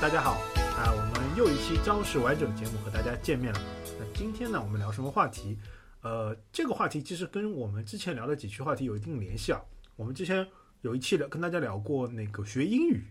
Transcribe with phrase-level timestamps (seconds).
[0.00, 0.34] 大家好
[0.76, 0.94] 啊！
[0.94, 3.60] 我们又一期《招式完整》节目和大家见面了。
[3.98, 5.58] 那今天呢，我们聊什么话题？
[6.02, 9.60] 呃，这个话题其实跟我们之前聊的几期话题有一定联系啊。
[9.96, 10.46] 我们之前
[10.82, 13.02] 有一期聊跟大家聊过那个学英语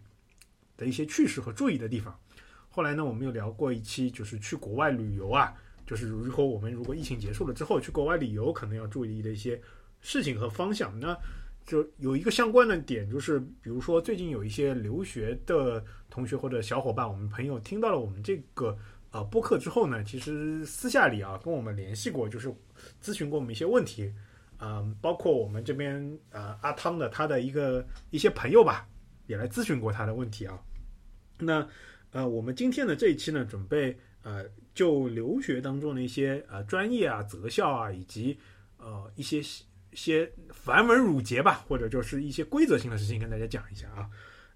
[0.77, 2.17] 的一些趣事和注意的地方。
[2.69, 5.53] 后来呢，我们又聊过一期，就是去国外旅游啊，
[5.85, 9.61] 就是如果我们如果疫情结束了之后去国外旅游，可能要注意的一些
[9.99, 10.97] 事情和方向。
[10.97, 11.13] 那
[11.67, 18.75] 就有一个相关的点，就是比如说最近有一些留学的同学或者小伙伴，我们朋友听到了我们这个
[19.11, 22.49] 呃播客之后呢，其实私下里啊跟我们联系过，就是
[23.03, 24.09] 咨询过我们一些问题，
[24.59, 28.87] 嗯，包括我们这边呃阿汤的他的一个一些朋友吧，
[29.25, 30.57] 也来咨询过他的问题啊。
[31.37, 31.67] 那
[32.11, 38.37] 呃我们今天的这一期呢，准备呃就留学当中的一些呃专业啊、择校啊，以及
[38.77, 39.41] 呃一些。
[39.93, 44.09] 些繁文缛节吧，或者就是一些规则性的事情跟大家讲一下啊。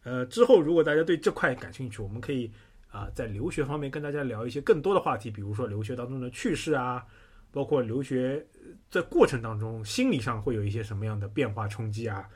[0.04, 2.52] 呃，之后如果大家对这块感兴趣，我们可以
[2.90, 7.06] 啊在留学方面跟大家聊一些更多的话题，比如说留学当中的趣事啊，
[7.52, 8.46] 包括留学
[8.90, 12.28] 在过程当中心理上会有一些什么样的变化冲击啊，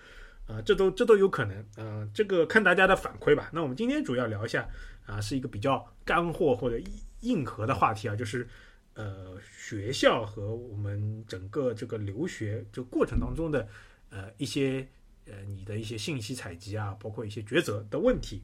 [0.47, 1.65] 啊，这都这都有可能。
[1.75, 3.49] 呃，这个看大家的反馈吧。
[3.51, 4.67] 那我们今天主要聊一下
[5.05, 6.79] 啊，是一个比较干货或者
[7.21, 8.47] 硬核的话题啊，就是。
[8.95, 13.67] 呃，学校和我们整个这个留学这过程当中的
[14.09, 14.87] 呃一些
[15.27, 18.41] 呃你的一些信息采集啊，包括一些抉择的问题。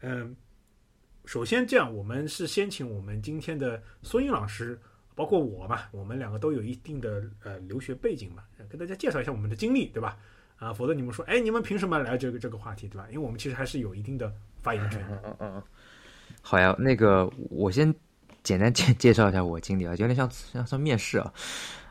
[0.00, 0.36] 嗯，
[1.24, 4.78] 首先这样，我们是先请我们今天的苏英老师，
[5.14, 10.18] 包括我嘛，我们两个都有一定的呃留学背景嘛，跟大家介绍一下我们的经历，对吧？
[10.56, 13.06] 啊，否则你们说，哎，你们凭什么来这个这个话题，对吧？
[13.08, 15.02] 因为我们其实还是有一定的发言权。
[15.10, 15.62] 嗯嗯嗯。
[16.42, 17.94] 好呀，那个我先。
[18.42, 21.32] 简单介介绍一下我经历啊，有点像像像面试啊。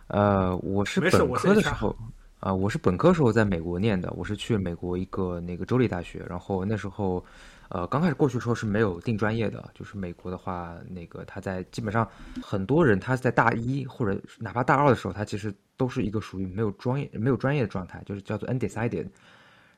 [0.08, 1.96] 呃，我是本科的时候
[2.42, 6.26] 啊，我是本科时候在美国念的，我是去美国一个那个州立大学。
[6.28, 7.24] 然后那时候，
[7.70, 12.06] 呃，刚开始过去的时候是没有定专业的，就是美国的话，那个他在基本上
[12.44, 19.08] 很多人他在大一或者哪怕大二的时候，他其实都是一个属于没有专业没有专业的状态，就是叫做 undecided。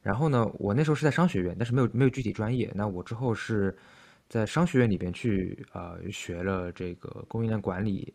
[0.02, 2.72] 然后呢，我那时候是在商学院，但是没有没有具体专业。
[2.74, 3.78] 那我之后是。
[4.34, 8.12] 在商学院里边去啊学了这个供应链管理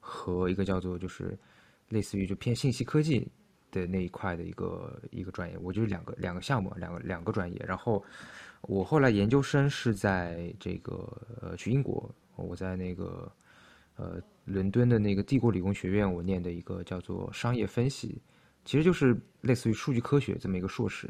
[0.00, 1.34] 和一个叫做就是
[1.88, 3.26] 类似于就偏信息科技
[3.70, 7.58] 的那一块的一个一个专业，我就是两个两个项目，两个两个专业。
[7.66, 8.04] 然后
[8.60, 10.92] 我后来研究生是在这个
[11.40, 13.32] 呃去英国，我在那个
[13.96, 18.20] 呃伦敦的那个帝国理工学院，我念的一个叫做商业分析，
[18.66, 21.08] 其实就是类似于数据科学这么一个硕士。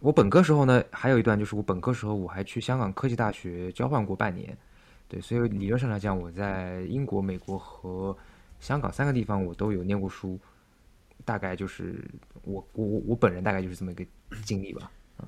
[0.00, 4.56] 我本科时候呢，还有一段就是我本科时候我还去香港科技大学交换过半年，
[5.08, 8.16] 对，所以理论上来讲，我在英国、美国和
[8.60, 10.38] 香港三个地方我都有念过书，
[11.24, 12.04] 大概就是
[12.42, 14.04] 我我我本人大概就是这么一个
[14.44, 15.26] 经历吧，嗯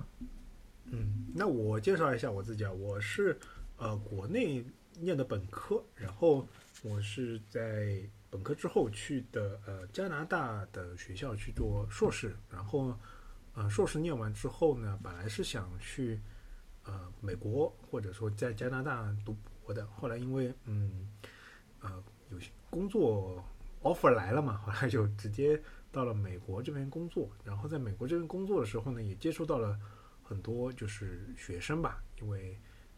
[0.91, 3.37] 嗯，那我介绍一下我自己啊，我是
[3.79, 4.65] 呃国内
[5.01, 6.47] 念的本科，然后
[6.83, 7.99] 我是在
[8.31, 12.95] 本科之后去的呃加拿大的学校去做硕士，然后。
[13.59, 16.21] 呃，硕士念完之后呢，本来是想去
[16.85, 21.09] 呃美国或者说在加拿大读博的，后来因为嗯
[21.81, 23.45] 呃有些工作
[23.83, 25.61] offer 来了嘛，后来就直接
[25.91, 27.29] 到了美国这边工作。
[27.43, 29.77] 然后在美国这边工作的时候呢，也接触到了
[30.23, 32.57] 很多就是学生吧，因为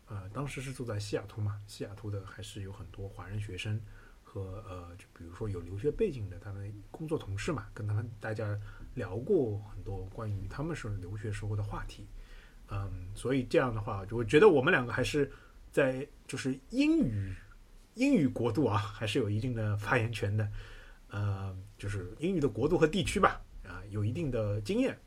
[0.08, 3.80] 呃当时是住在西雅图嘛，西雅图的还是有很多华人学生
[4.22, 8.60] 和呃就比如说有留学背景的他们工作同事嘛，跟他们大家。
[9.00, 12.06] 聊过很多关于他们是留学时候的话题，
[12.68, 15.30] 嗯，所以这样的话，我觉得我们两个还是
[15.72, 17.34] 在就是英语
[17.94, 20.46] 英语国度啊，还是有一定的发言权的，
[21.08, 24.98] 呃，就是英语的国度和地区吧，啊，有一定的经验。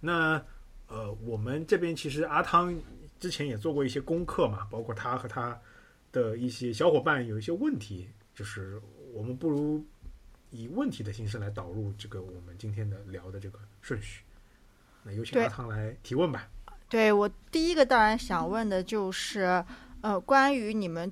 [0.00, 0.42] 那
[0.88, 2.74] 呃，我们这边其实阿汤
[3.20, 5.60] 之前也做过一些功课嘛，包括他和他
[6.10, 8.80] 的一些小伙伴有一些问题，就是
[9.12, 9.84] 我们不如。
[10.54, 14.22] 以问题的形式来导入这个我们今天的聊的这个顺序，
[15.02, 16.48] 那有请阿汤来提问吧。
[16.88, 19.64] 对我第一个当然想问的就是，
[20.00, 21.10] 呃，关于你们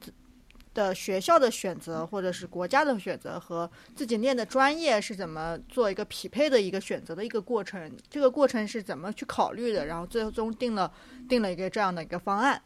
[0.73, 10.95] 的学校的选择，或者是国家的选择和自己念的专业是怎么做一个匹配的一个选择的一个过程，这个过程是怎么去考虑的，然后最终定了
[11.29, 12.63] 定了一个这样的一个方案。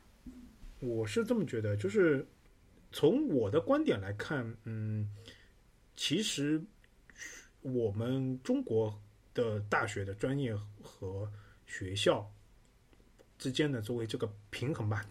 [0.81, 2.27] 我是这么觉得，就是
[2.93, 5.09] 从我的观点来看，嗯。
[5.97, 6.63] 其实，
[7.63, 8.97] 我们中国
[9.33, 11.31] 的大学的专业和
[11.67, 12.31] 学校
[13.39, 15.05] 之间的作为这个平衡吧，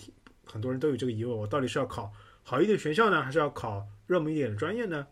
[0.46, 5.08] 很多人都有这个疑问：我到底是要考好一点学校呢，还是要考热门一点的专业呢？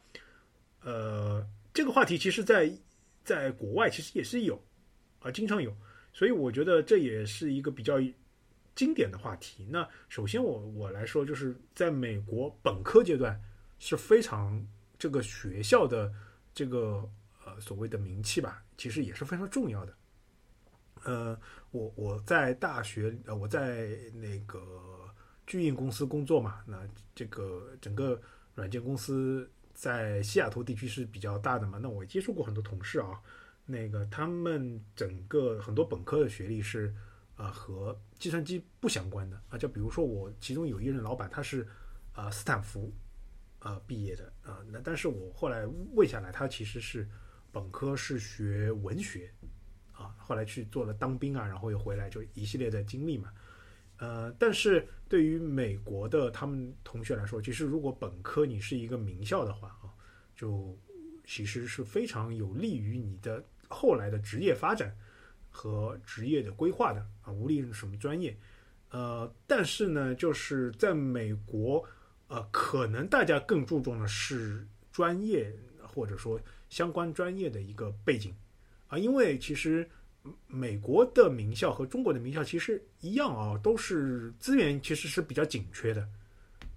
[0.81, 2.71] 呃，这个话题其实，在
[3.23, 4.61] 在国外其实也是有，
[5.19, 5.75] 啊，经常有。
[6.13, 7.99] 所以我觉得这也是一个比较
[8.75, 9.65] 经典的话题。
[9.71, 13.41] 那首先我我来说，就是在美国本科阶段
[13.79, 14.63] 是非常
[15.03, 16.09] 这个学校的
[16.53, 17.05] 这个
[17.45, 19.93] 呃所谓的名气吧，其实也是非常重要的。
[21.03, 21.37] 呃，
[21.71, 25.13] 我我在大学呃我在那个
[25.45, 28.17] 巨印公司工作嘛，那这个整个
[28.55, 33.21] 软件公司在西雅图地区是比较大的嘛，那我接触过很多同事啊。
[33.65, 36.95] 那个他们整个很多本科的学历是，
[37.35, 39.57] 呃，和计算机不相关的啊。
[39.57, 41.67] 就比如说我其中有一任老板，他是，
[42.13, 42.89] 呃，斯坦福，
[43.63, 44.59] 呃，毕业的啊。
[44.71, 47.07] 那但是我后来问下来，他其实是
[47.51, 49.31] 本科是学文学，
[49.91, 53.31] 啊，后来去做了当兵啊，然后又回来，就一系列的经历嘛。
[53.97, 59.89] 呃，但是对于美国的他们同学来说，其实如果本科你是一个名校的话啊，
[60.35, 60.77] 就
[61.25, 63.43] 其实是非常有利于你的。
[63.69, 64.95] 后来的职业发展
[65.49, 68.37] 和职业的规划的啊，无论什么专业，
[68.91, 71.83] 呃，但是呢，就是在美国，
[72.33, 78.35] 呃，可能大家更注重的是专业或者说相关专业的一个背景
[78.87, 79.87] 啊，因为其实
[80.47, 86.09] 美国的名校和中国的名校其实一样啊，都是资源其实是比较紧缺的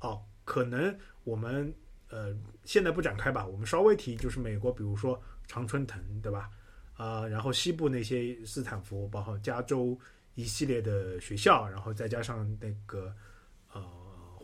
[0.00, 0.22] 哦。
[0.44, 0.94] 可能
[1.24, 1.72] 我们
[2.10, 2.36] 呃
[2.66, 6.50] 现在不展开吧，我们稍微提就是美国，比如说常春藤，对吧？
[6.98, 9.98] 啊，然后西部那些斯坦福，包括加州
[10.34, 13.10] 一系列的学校，然后再加上那个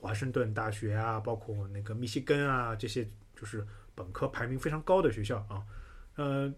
[0.02, 3.64] 华盛顿大学啊，包括那个密西根啊，这些就是
[3.94, 5.62] 本科排名非常高的学校啊。
[6.16, 6.52] 呃，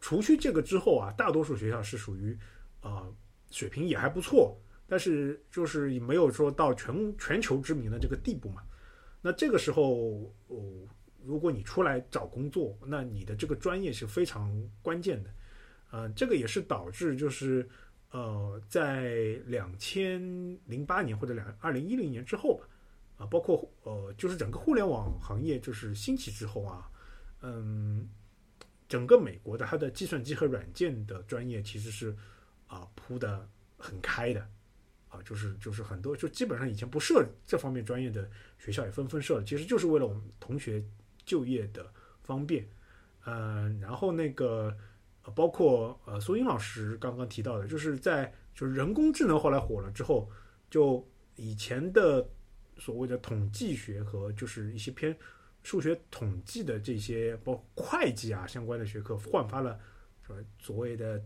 [0.00, 2.36] 除去这个之后啊，大多数学校是属于
[2.80, 3.06] 啊
[3.52, 8.62] 水平也还不错，但是就是没有说到全全球知名的这个地步嘛。
[9.22, 10.58] 那这个时候哦。
[11.22, 14.50] 如果你出来找工作，那你的这个专业是非常
[14.80, 15.30] 关键的，
[15.90, 17.68] 呃，这个也是导致就是
[18.10, 20.20] 呃，在两千
[20.66, 22.66] 零八年或者两二零一零年之后吧，
[23.18, 26.90] 啊，包括呃，就是整个互联网行业就是兴起之后啊，
[27.42, 28.08] 嗯，
[28.88, 32.16] 整个美国的它的计算机和软件的专业其实是
[32.66, 34.48] 啊铺的很开的，
[35.08, 38.28] 啊，就是就是很多就基本上以前不设这方面专业的
[38.58, 40.84] 学校也纷纷设了，其实就是为了我们同学。
[41.26, 41.86] 就业的
[42.22, 42.66] 方便，
[43.24, 44.76] 嗯，然后那个
[45.24, 50.28] 呃包括呃苏英老师刚刚提到的，就是在就是人工智能后来火了之后，
[50.70, 51.06] 就
[51.36, 52.26] 以前的
[52.78, 55.16] 所谓的统计学和就是一些偏
[55.62, 59.78] 数学统计的这些包括会计啊相关的学科焕发了
[60.58, 61.22] 所谓的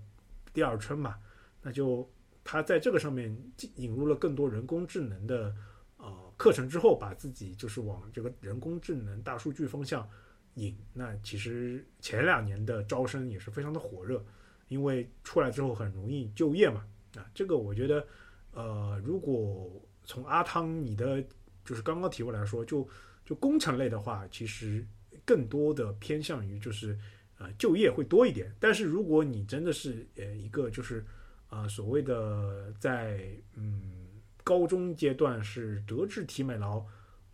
[0.53, 1.17] 第二春嘛，
[1.63, 2.09] 那就
[2.43, 3.37] 他在这个上面
[3.77, 5.55] 引入了更多人工智能的。
[5.97, 10.07] 呃，课程之后把自己就是往这个人工智能、大数据方向
[10.55, 10.77] 引。
[10.93, 14.25] 那其实前两年的招生也是非常的火热，
[14.69, 16.85] 因为出来之后很容易就业嘛。
[17.17, 18.07] 啊，这个我觉得，
[18.53, 19.71] 呃，如果
[20.05, 21.23] 从阿汤你的
[21.65, 22.89] 就是刚刚提问来说，就
[23.25, 24.85] 就工程类的话，其实
[25.25, 26.99] 更多的偏向于就是
[27.39, 28.55] 呃就业会多一点。
[28.59, 31.05] 但是如果你真的是呃一个就是
[31.51, 34.01] 呃所谓的在嗯。
[34.47, 36.85] 高中阶段是德智体美劳，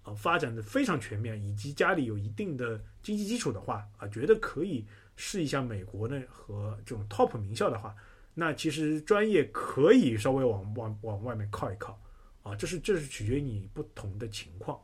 [0.04, 7.94] 呃，发展的非常全面，以及家里有一定的经济基础的话，啊，觉得可以试一下美国呢和这种 top 名校的话，
[8.32, 12.00] 那其实专业可以稍微往往往外面靠一靠，
[12.42, 14.80] 啊，这是这是取决于你不同的情况，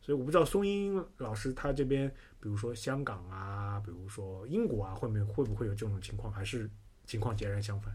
[0.00, 2.08] 所以我不知道松英老师他这边，
[2.40, 6.70] 比如说香港啊，比如说英国啊，会没会不会有这种情况，还是
[7.04, 7.94] 情况截然相反？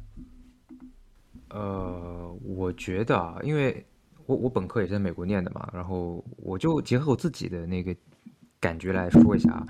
[1.49, 3.83] 呃，我觉得啊，因为
[4.29, 7.95] 我我本科也是在美国念的嘛，然后我就结合我自己的那个
[8.59, 9.65] 感觉来说一下啊。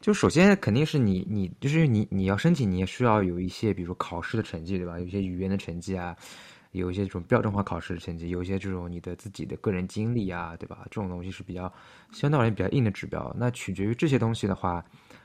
[0.00, 5.00] 就首先肯定是你你就是你你要申请，你也需要有一些，比如说考试的成绩，对吧？
[5.00, 6.16] 有一些语言的成绩啊，
[6.70, 10.82] 有一些这种标准化考试的成绩，有一些这种你的自己的个人经历啊，对吧？
[10.84, 11.72] 这种东西是比较
[12.12, 13.34] 相对而言比较硬的指标。
[13.36, 14.84] 那取决于这些东西的话，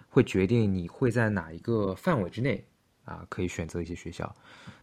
[0.09, 2.65] 会决定你会在哪一个范围之内。
[3.05, 4.33] 啊，可以选择一些学校，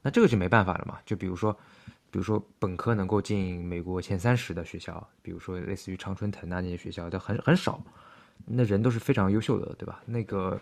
[0.03, 0.99] 那这个就没办法了嘛。
[1.07, 1.59] 就比如说，
[2.11, 7.83] 比如说本科能够进美国前三十的学校，比如说类似于常春藤啊那些学校，都很很少。
[8.47, 10.03] 那人都是非常优秀的，对吧？
[10.07, 10.59] 那个，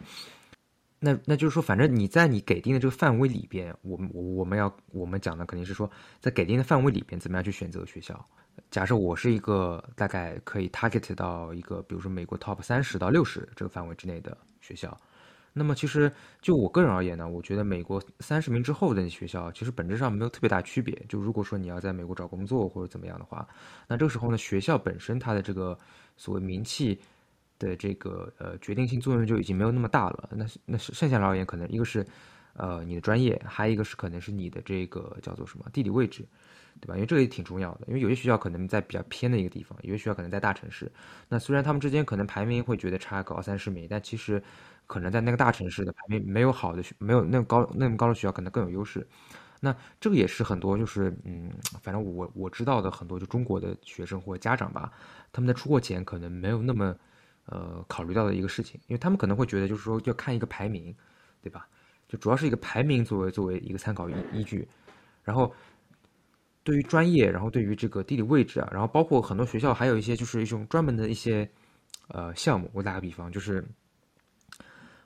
[0.98, 5.88] 那那就是说，反正你在你给定的这个范围里边，我们我我们要我们讲的肯定是说，
[6.20, 8.22] 在给定的范围里边，怎么样去选择学校？
[8.70, 14.94] 假设我是一个大概可以 target 到一个，比如说美国 top 三十到六十这个范围之内的学校。
[15.52, 20.94] 那么其实就我个人而言呢，我觉得美国三十名之后的学校其实本质上没有特别大区别。
[21.08, 23.46] 就如果说你要在美国找工作或者怎么样的话，
[23.88, 25.76] 那这个时候呢，学校本身它的这个
[26.16, 26.98] 所谓名气
[27.58, 30.28] 的这个呃决定性作用就已经没有那么大了。
[30.32, 32.06] 那那是剩下来而言，可能一个是
[32.58, 36.26] 呃你的专业，还有一个是可能是你的这个叫做什么地理位置。
[36.80, 36.94] 对吧？
[36.94, 40.88] 因为这个也挺重要的，因为有些学校可能在比较偏的一个地方，有些学校可能在大城市。
[41.28, 44.40] 那虽然他们之间可能排名会觉得差个二三十名，但其实
[44.86, 49.04] 可能在那个大城市的排名没有好的学，没有那么高那么高的学校可能更有优势。
[49.60, 51.50] 那这个也是很多就是嗯，
[51.82, 54.92] 反正我我知道的很多就中国的学生或者家长吧，
[55.32, 56.94] 他们在出国前可能没有那么
[57.46, 60.94] 呃考虑到的一个事情，因为他们可能会觉得就是说要看一个排名，
[61.42, 61.66] 对吧？
[62.08, 64.66] 就主要是一个排名作为作为一个参考依依据，
[65.22, 65.54] 然后。
[66.64, 71.48] 对于专业，然后对于这个地理位置啊，然后包括很多学校还有一些就是一种专门的一些
[72.08, 72.70] 呃项目。
[72.74, 73.64] 我打个比方，就是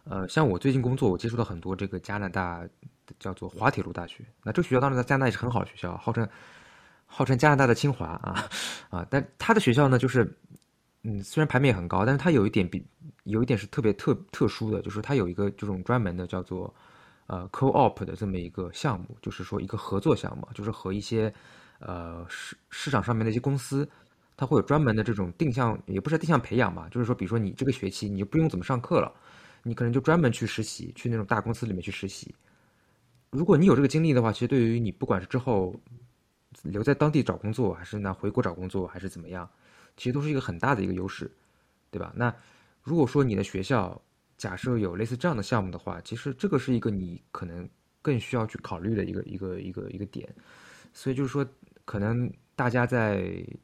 [0.02, 2.66] 呃，像我最近工作，我接触到很多这个加拿大
[3.20, 4.24] 叫做滑铁卢大学。
[4.42, 6.28] 那这个学校当时在加拿大也是很好的学校，号称
[7.06, 8.44] 号称加拿大的清华啊
[8.90, 9.06] 啊。
[9.08, 10.36] 但他的学校呢，就是
[11.04, 12.84] 嗯，虽然排名也很高，但是它有一点比
[13.22, 16.74] 有一点是特别特特殊的，就是它有一个这种专门的叫做。
[17.26, 21.32] 呃，co-op 的这么一个项目，就是说一个合作项目，就是和一些
[21.78, 23.88] 呃市市场上面的一些公司，
[24.36, 29.12] 它会有专门的这种定向，也不是定向培养吧，就是说，比如说你这个学期你就不用怎么上课了，
[29.62, 32.34] 你可能就专门去实习，去那种大公司里面去实习。
[33.30, 35.74] 如果你有这个经历的话，其实对于你不管是之后
[36.62, 39.48] 留在当地找工作，还是呢回国找工作，还是怎么样，
[39.96, 41.30] 其实都是一个很大的一个优势，
[41.90, 42.12] 对吧？
[42.14, 42.34] 那
[42.82, 43.98] 如果说你的学校，
[44.42, 47.68] 假设有类似这样的项目的话，其实这个是一个你可能
[48.02, 50.28] 更需要去考虑的一个一个一个一个点。
[50.92, 51.46] 所以就是说，
[51.84, 53.18] 可能大家在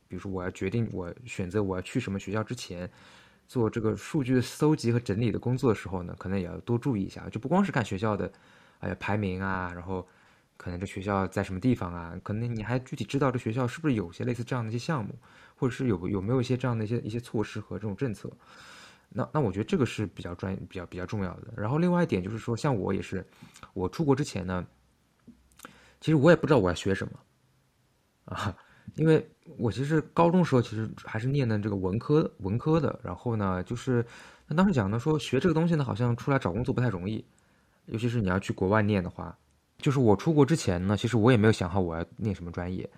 [0.06, 2.88] 比如说我要决定我选择我要去什么学校之前，
[3.48, 8.32] 做这个数据搜集和整理的工作的时候呢，可能也要多注意一下，就不光是看学校的
[8.78, 10.06] 哎排名啊，然后
[10.56, 15.12] 可能这学校在什么地方啊，可能你还具体知道这学校是不是有些类似这样的一些项目，
[15.56, 18.30] 或者是有有没有一些这样的一些一些措施和这种政策。
[19.10, 21.48] 那那我觉得这个是比较专比较比较重要的。
[21.56, 23.26] 然后另外一点就是说，像我也是，
[23.72, 24.66] 我出国之前呢，
[26.00, 27.12] 其实我也不知道我要学什么
[28.26, 28.54] 啊，
[28.96, 33.00] 因为我其实高中时候其实还是念的这个文科文科的。
[33.02, 34.04] 然后呢，就是
[34.46, 37.24] 那当时讲呢说学这个东西呢，好像出来找工作不太容易，
[37.86, 39.36] 尤其是你要去国外念的话。
[39.78, 42.88] 就是我出国之前呢，其实我也没有想好我要念什么专业。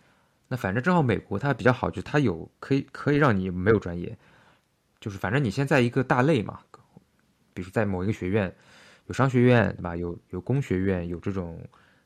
[0.49, 4.19] 那反正正好美国它比较好，就它有可以可以让你没有专业。
[5.01, 6.61] 就是反正你先在一个大类嘛，
[7.55, 8.55] 比如在某一个学院，
[9.07, 9.97] 有商学院对吧？
[9.97, 11.59] 有有工学院，有这种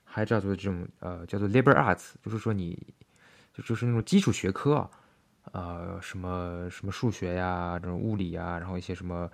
[0.05, 2.95] 还叫做这种呃叫做 liberal arts，就是说你
[3.53, 4.91] 就就是那种基础学科啊，
[5.53, 9.29] 呃什么什么数学呀，这种物理啊，然后一些什么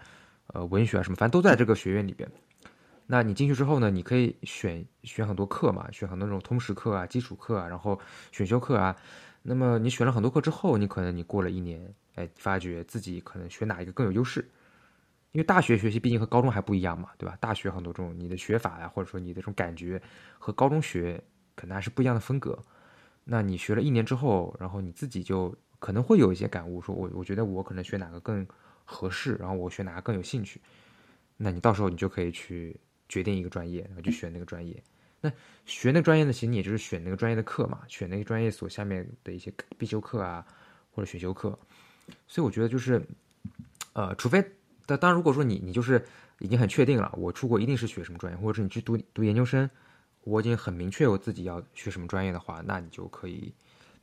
[0.47, 2.27] 呃文学啊什么，反正都在这个学院里边。
[3.07, 8.01] 那你进去之后呢，你可以选选很多课嘛，选很多那种通识课啊、基础课啊，然后
[8.33, 8.97] 选修课啊。
[9.43, 11.95] 那么你选了很多课之后，你可能你过了一年。
[12.17, 14.41] 哎，发觉自己可能学哪一个更有优势，
[15.31, 17.39] 因为大学学习毕竟和高中还不一样嘛，对吧？
[17.41, 20.03] 大学很多这种你的学法呀，或者说你的这种感觉
[20.39, 21.23] 和高中学
[21.55, 22.59] 可能还是不一样的风格。
[23.25, 28.47] 那你学了一年之后，然后你自己就可能会有一些感悟，说我我觉得我可能学哪个更
[28.85, 30.61] 合适，然后我学哪个更有兴趣。
[31.37, 32.79] 那你到时候你就可以去
[33.09, 34.83] 决定一个专业，然后就选那个专业。
[35.21, 35.31] 那
[35.67, 40.47] 学那个专业呢，其实你也就是选那个专业的课嘛，选那个专业所下面的一些必修课啊，
[40.93, 41.59] 或者选修课。
[42.27, 43.01] 所以我觉得就是，
[43.93, 44.45] 呃，除非，
[44.87, 46.05] 但当然，如果说你你就是
[46.39, 49.71] 已经很确定了，我出国一定是学什么专业，或者是你去读读研究生，
[50.25, 53.53] 我已经很明确我自己要学什么专业的话，那你就可以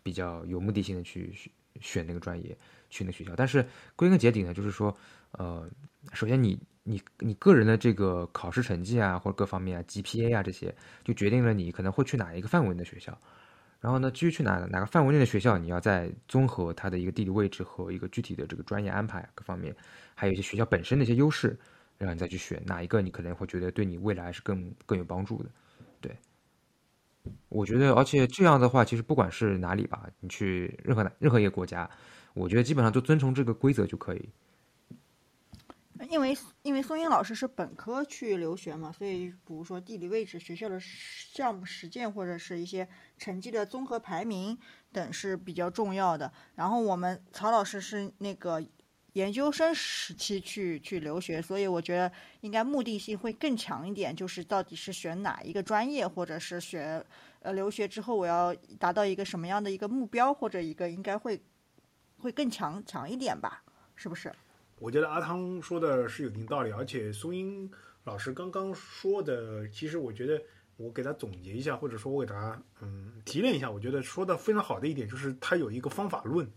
[0.04, 1.34] 比较有目的性的去
[1.82, 2.58] 选那个专业，
[2.90, 3.34] 去那个学校。
[3.36, 4.96] 但是归根结底呢，就是说，
[5.32, 5.70] 呃，
[6.14, 6.58] 首先你
[6.90, 13.18] 你你个人的这个考试成绩啊，或者各方面啊，GPA 啊这些，就决定了你可能会去哪一个范围的学校。
[13.82, 19.76] 然后呢，至于去哪哪个范围内的学校，你要再综合它的一个地理位置和一个具体的这个专业安排各方面，
[20.16, 21.60] 还有一些学校本身的一些优势，
[21.98, 25.50] 然后你再去选哪一个，你可能会觉得对你未来是更更有帮助的。
[26.00, 26.16] 对，
[27.50, 31.88] 我觉得，而且这样的话，其实不管是哪里吧，你去任何任何一个国家，
[32.34, 34.30] 我觉得基本上都遵从这个规则就可以。
[36.10, 42.88] 因为因为松英老师是本科去留学嘛，所以比如说地理位置、学校的项目实践或者是一些
[43.18, 44.58] 成绩的综合排名
[44.92, 46.32] 等是比较重要的。
[46.56, 48.64] 然后我们曹老师是那个
[49.14, 52.12] 研究生时期去去留学，所以我觉得
[52.42, 57.04] 应该目的性会更强一点，就是到底是选哪一个专业，或者是学
[57.42, 61.42] 呃留学之后我要达到一个什么样的一个目标，或者一个应该会
[62.20, 63.64] 会更强强一点吧？
[63.96, 64.32] 是不是？
[64.80, 67.70] 我觉得阿汤说的是有一定道理，而且苏英
[68.04, 70.42] 老师刚刚说的，其实我觉得
[70.78, 76.50] 我给他总结一下，或者说我给他嗯提炼一下，我觉得说的非常好的一点就是他有一个方法论，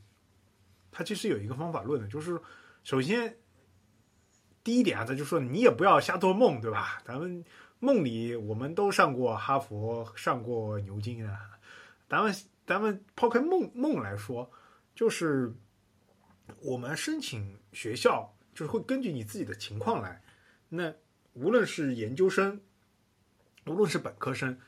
[0.90, 2.40] 他其实有一个方法论的，就是
[2.84, 3.36] 首先
[4.62, 7.02] 第一点啊，他就说你也不要瞎做梦，对吧？
[7.04, 7.44] 咱们
[7.78, 11.58] 梦里我们都上过哈佛，上过牛津啊，
[12.08, 12.34] 咱们。
[12.66, 14.48] 咱们抛开梦梦来说，
[14.94, 15.52] 就是
[16.62, 20.22] 我们申请学校，就是会根据你自己的情况来。
[20.68, 20.94] 那
[21.32, 22.60] 无论是研究生，
[23.66, 24.58] 无论是本科生，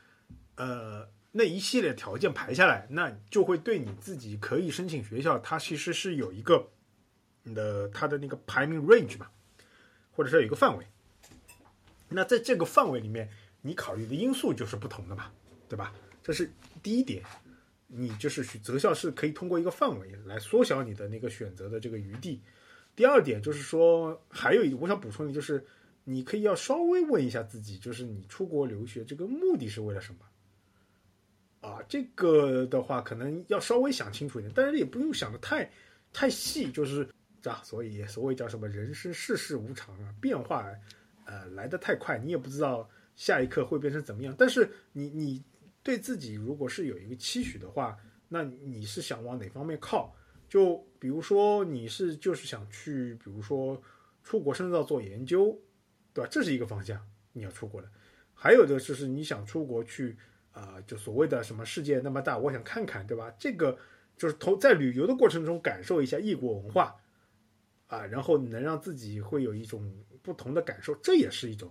[0.55, 6.69] 呃，那一系列条件排下来，那就会对你自己可以申请学校，它其实是有一个
[7.43, 9.29] 你的它的那个排名 range 嘛，
[10.11, 10.85] 或者说有一个范围。
[12.09, 13.29] 那在这个范围里面，
[13.61, 15.31] 你考虑的因素就是不同的嘛，
[15.67, 15.93] 对吧？
[16.21, 17.23] 这是第一点，
[17.87, 22.41] 你就是择校是可以通过一个范围来缩小你的那个选择的这个余地。
[22.95, 25.65] 第二点就是说，还有一我想补充的就是，
[26.03, 31.67] 你可以要稍微问一下自己，就是你出国留学这个目的是为了什么？
[31.67, 35.69] 啊，这个的话可能要稍微想清楚一点，但是也不用想的太
[36.11, 37.07] 太细，就是
[37.43, 40.65] 啊，所以所谓叫什么人生世事无常啊，变化。
[41.25, 44.35] 呃，来的太快，你也不知道下一刻会变成怎么样。
[44.37, 45.41] 但是你你
[45.81, 47.97] 对自己如果是有一个期许的话，
[48.27, 50.13] 那你是想往哪方面靠？
[50.53, 53.81] 就比如说你是就是想去，比如说
[54.21, 55.59] 出国深造做研究，
[56.13, 56.29] 对吧？
[56.31, 57.89] 这是一个方向，你要出国的。
[58.35, 60.15] 还有的就是你想出国去
[60.51, 63.33] 啊，就所谓的什么世界那么大，我想看看，对吧？
[63.39, 63.75] 这个
[64.15, 66.97] 就是投在旅游的过程中感受一下异国文化
[67.87, 69.91] 啊，然后能让自己会有一种。
[70.21, 71.69] 不同的感受，这也是一种，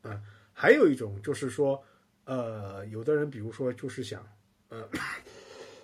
[0.00, 0.22] 啊，
[0.54, 1.84] 还有一种就是说，
[2.24, 4.26] 呃，有的人比如说就是想，
[4.70, 4.88] 呃，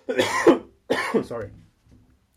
[1.23, 1.51] sorry，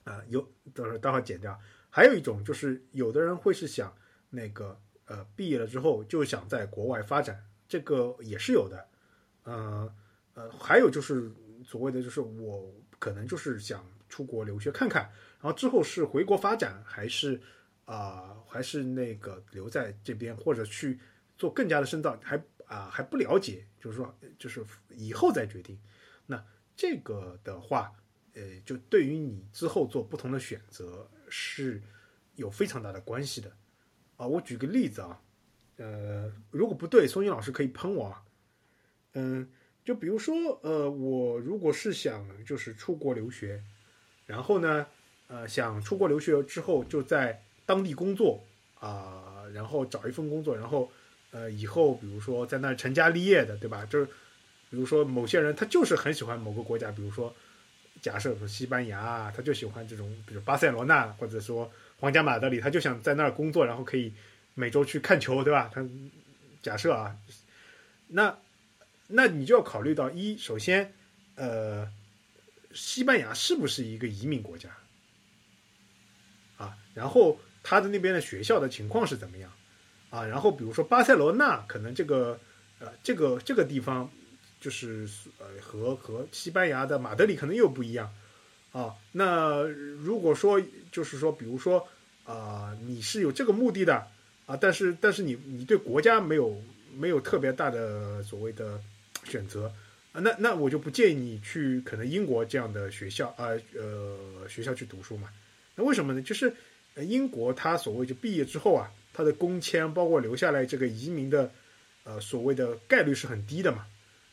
[0.05, 1.59] 啊，有，等会待会儿剪掉。
[1.91, 3.95] 还有一种就是有的人会是想
[4.31, 8.89] 那个，呃，毕业了之后就想在国外发展，这个也是有的，
[9.43, 9.95] 呃，
[10.35, 11.33] 呃，还有就是
[11.65, 17.41] 所谓的就是我可能就是想出国留学看看，然后之后是回国发展还是。
[17.87, 20.99] 啊，还是那个留在这边，或者去
[21.37, 25.79] 做更加的深造，还啊还不了解，就是说，就是以后再决定。
[26.25, 26.43] 那
[26.75, 27.93] 这个的话，
[28.35, 31.81] 呃，就对于你之后做不同的选择是
[32.37, 33.51] 有非常大的关系的。
[34.17, 35.21] 啊，我举个例子啊，
[35.77, 38.07] 呃，如果不对，松英老师可以喷我。
[38.07, 38.23] 啊。
[39.15, 39.49] 嗯，
[39.85, 43.63] 就比如说，呃，我如果是想就是出国留学，
[44.27, 44.87] 然后呢，
[45.29, 48.43] 呃，想出国留学之后就在当地工作
[48.81, 50.91] 啊，然后找一份工作，然后
[51.31, 53.87] 呃，以后比如说在那成家立业的，对吧？
[53.87, 54.07] 就是
[54.69, 57.33] 比如说某些人他就是很喜欢某个国家，比如说
[58.05, 64.13] 假设说西班牙，他就喜欢这种，比如巴塞罗那或者说皇家马德里，他就想在那儿工作，然后可以
[64.53, 65.71] 每周去看球，对吧？
[65.73, 65.83] 他
[66.61, 67.17] 假设啊，
[68.09, 68.37] 那
[69.07, 70.93] 那你就要考虑到一，首先
[71.37, 71.91] 呃，
[72.75, 74.69] 西班牙是不是一个移民国家
[76.59, 76.77] 啊？
[76.93, 77.41] 然后。
[77.67, 79.51] 他的那边的学校的情况是怎么样
[80.11, 80.27] 啊？
[80.27, 82.39] 然后比如说巴塞罗那，可能这个
[82.79, 84.11] 呃这个这个地方
[84.65, 85.07] 就是
[85.39, 88.11] 呃和和西班牙的马德里可能又不一样
[88.73, 88.95] 啊。
[89.13, 89.63] 那
[90.03, 90.59] 如果说
[90.91, 91.87] 就是说，比如说
[92.25, 93.95] 啊，你是有这个目的的
[94.47, 96.59] 啊，但是但是你你对国家没有
[96.97, 98.81] 没有特别大的所谓的
[99.25, 99.71] 选择
[100.13, 105.29] 啊，那那我就不建议你去可能英国这样的学校啊呃学校去读书嘛。
[105.75, 106.23] 那为什么呢？
[106.23, 106.55] 就是。
[107.09, 111.51] 英国他所谓就毕业之后啊，他的工签包括留下来这个移民的，
[112.05, 113.85] 呃，所谓的概率是很低的嘛。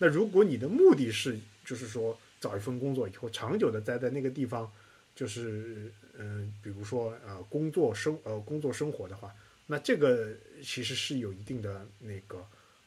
[0.01, 4.67] 那如果你的目的是就是说找一份工作以后长久的待在那个地方，
[5.13, 9.31] 就是嗯，比如说呃工作生呃工作生活的话，
[9.67, 10.33] 那这个
[10.63, 12.43] 其实是有一定的那个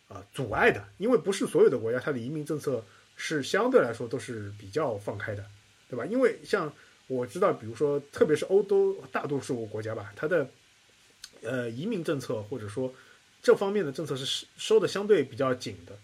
[0.09, 5.46] 呃阻碍的，因为不是所有的国家它的移民政策是相对来说都是比较放开的，
[5.88, 6.05] 对吧？
[6.05, 6.72] 因为像。
[7.07, 10.48] 我知道，比如说，特别是欧洲大多数国家吧，它的
[11.42, 12.90] 呃移民政策或者说
[13.42, 15.94] 这方面的政策是收的相对比较紧的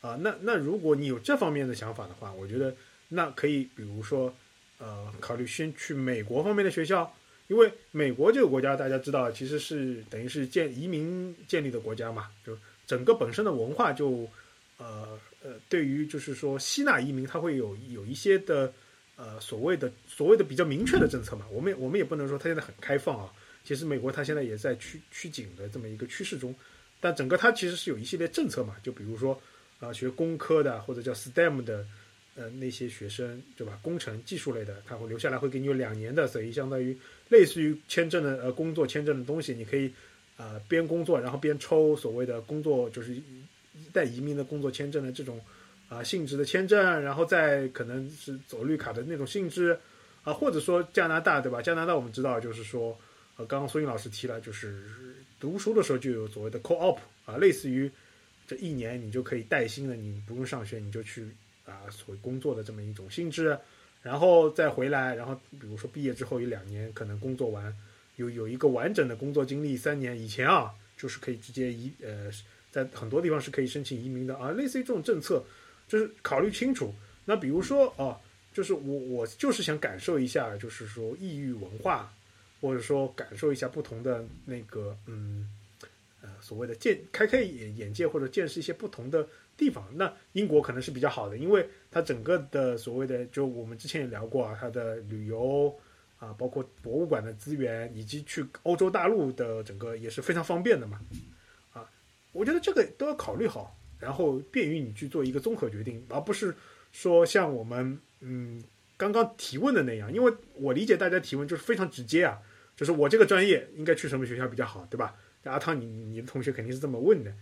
[0.00, 0.18] 啊。
[0.20, 2.74] 那那如果你有这方面的想法的话，我觉得
[3.08, 4.34] 那可以，比如说
[4.78, 7.12] 呃考虑先去美国方面的学校，
[7.48, 14.28] 因为美国这个国家大家知道，其实是等于是建移民建立的国家嘛，就整个本身的文化就
[14.78, 18.72] 呃呃对于就是说吸纳移民，它会有有一些的。
[19.16, 23.30] 呃，所谓的所谓的比较明确的政策嘛，我们我们也不能说它现在很开放啊。
[23.62, 26.54] 其实美国它现在也在趋趋紧的这么一个趋势中，
[27.00, 29.38] 但整个它其实是有一系列政策嘛，就比如说
[29.80, 31.84] 啊，学工科的或者叫 STEM 的
[32.36, 33.78] 呃那些学生，对吧？
[33.82, 36.96] 工程技术类的，他会留下来会给你有两年的，所以相当于
[37.28, 39.92] 类似于签证的呃工作签证的东西，你可以
[40.36, 43.16] 啊边工作然后边抽所谓的工作就是
[43.92, 45.40] 带移民的工作签证的这种。
[45.90, 49.76] 啊，性质的签证，然后再可能是走绿卡的那种性质，
[50.22, 51.60] 啊，或者说加拿大，对吧？
[51.60, 52.96] 加拿大我们知道，就是说，
[53.36, 54.84] 呃，刚刚苏云老师提了，就是
[55.40, 57.90] 读书的时候就有所谓的 co-op，啊，类似于
[58.50, 61.24] 这一年你就可以带薪的，你不用上学，你就去，
[61.64, 63.56] 啊所谓工作的这么一种性质，
[64.02, 67.72] 然后再回来，然后比如说毕业之后有两年可能工作完，
[68.16, 72.28] 有有一个完整的工作经历三年，以前啊就是可以直接移呃
[72.72, 75.44] 在很多地方是可以申请移民的啊，类似于这种政策，
[75.86, 76.92] 就是考虑清楚。
[77.24, 78.18] 那比如说哦，
[78.52, 82.12] 就是我我就是想感受一下，就是说异域文化，
[82.60, 85.48] 或者说感受一下不同的那个嗯。
[86.22, 95.74] 呃，所谓的见开开眼眼界或者见识一些不同的地方，那英国可能是比较好的，因为它整个的所谓的就我们之前也聊过啊，它的旅游
[96.18, 101.00] 啊，包括博物馆的资源，以及去欧洲大陆的整个也是非常方便的嘛。
[101.72, 101.90] 啊，
[102.32, 106.54] 我觉得这个都要考虑好，然后便于你去做一个综合决定，而不是
[106.92, 108.62] 说像我们嗯
[108.98, 112.38] 刚刚提问的那样，因为我理解大家提问就是非常直接啊，
[112.76, 115.16] 就是我这个专业应该去什么学校比较好，对吧？
[115.44, 117.34] 阿汤，你你的同学肯定是这么问的。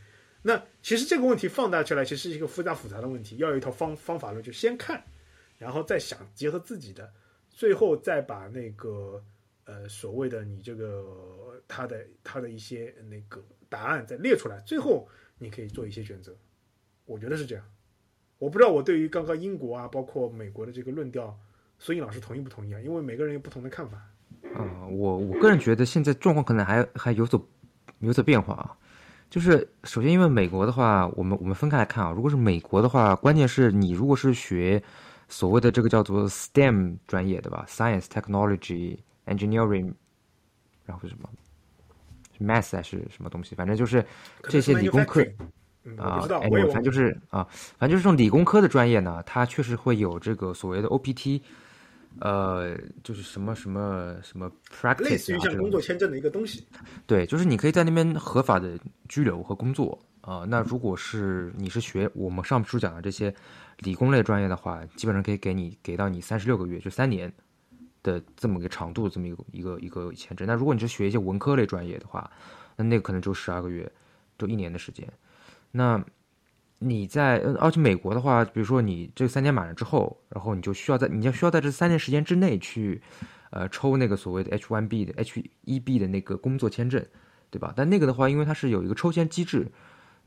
[0.43, 5.03] 那其实这个问题放大出来，其实是一个复杂复杂的问题，要有一套方方法论，就先看，
[5.59, 7.13] 然后再想结合自己的，
[7.51, 9.21] 最后再把那个
[9.65, 15.09] 呃所谓的你这个他的他的一些那个答案再列出来，最后
[15.39, 16.37] 你可以做一些选择。
[17.05, 17.65] 我觉得是这样。
[18.39, 21.37] 我不知道我对于刚刚英国啊，包括美国的这个论调，
[21.81, 22.81] 孙颖老师同意不同意啊？
[22.81, 24.01] 因为每个人有不同的看法。
[24.45, 27.45] 嗯，我我个人觉得现在状况可能还还有所。
[28.01, 28.77] 有所变化啊，
[29.29, 34.83] 就是首先因为美国的话，我们我们分开来看啊，如果是美国的话，关键是你如果是学
[35.29, 39.93] 所谓的这个叫做 STEM 专业的吧，Science、Technology、Engineering，
[40.87, 41.29] 然后是什么
[42.39, 44.05] ，Math 还是什么东西，反正就是
[44.45, 45.21] 这些理工科
[45.97, 47.47] 啊，哎，反正就是啊，
[47.79, 51.43] 反正就是这种理工科的专业呢，它确实会有这个所谓的 OPT。
[52.21, 56.67] 呃，就是什么什么什么 practice，类似于像工作签证的一个东西。
[57.07, 60.45] 对，就是你可以在那边合法的居留和工作啊。
[60.49, 63.33] 那如果是你是学我们上述讲的这些
[63.79, 67.33] 理工类专业的话，基本上可以给你给到你三十六个月，就三年
[68.03, 70.47] 的这么个长度，这么一个一个一个签证。
[70.47, 72.29] 那如果你是学一些文科类专业的话，
[72.77, 73.91] 那那个可能就十二个月，
[74.37, 75.07] 就一年的时间。
[75.71, 76.05] 那
[76.81, 83.03] 你在，而且美国的话，比如说你这三年满了之后，然后你就需要在，你要需要在这三年时间之内去，
[83.51, 87.05] 呃，抽那个所谓的 H one B 的 H1B 的那个工作签证，
[87.51, 87.73] 对吧？
[87.75, 89.67] 但那个的话，因为它是有一个抽签机制，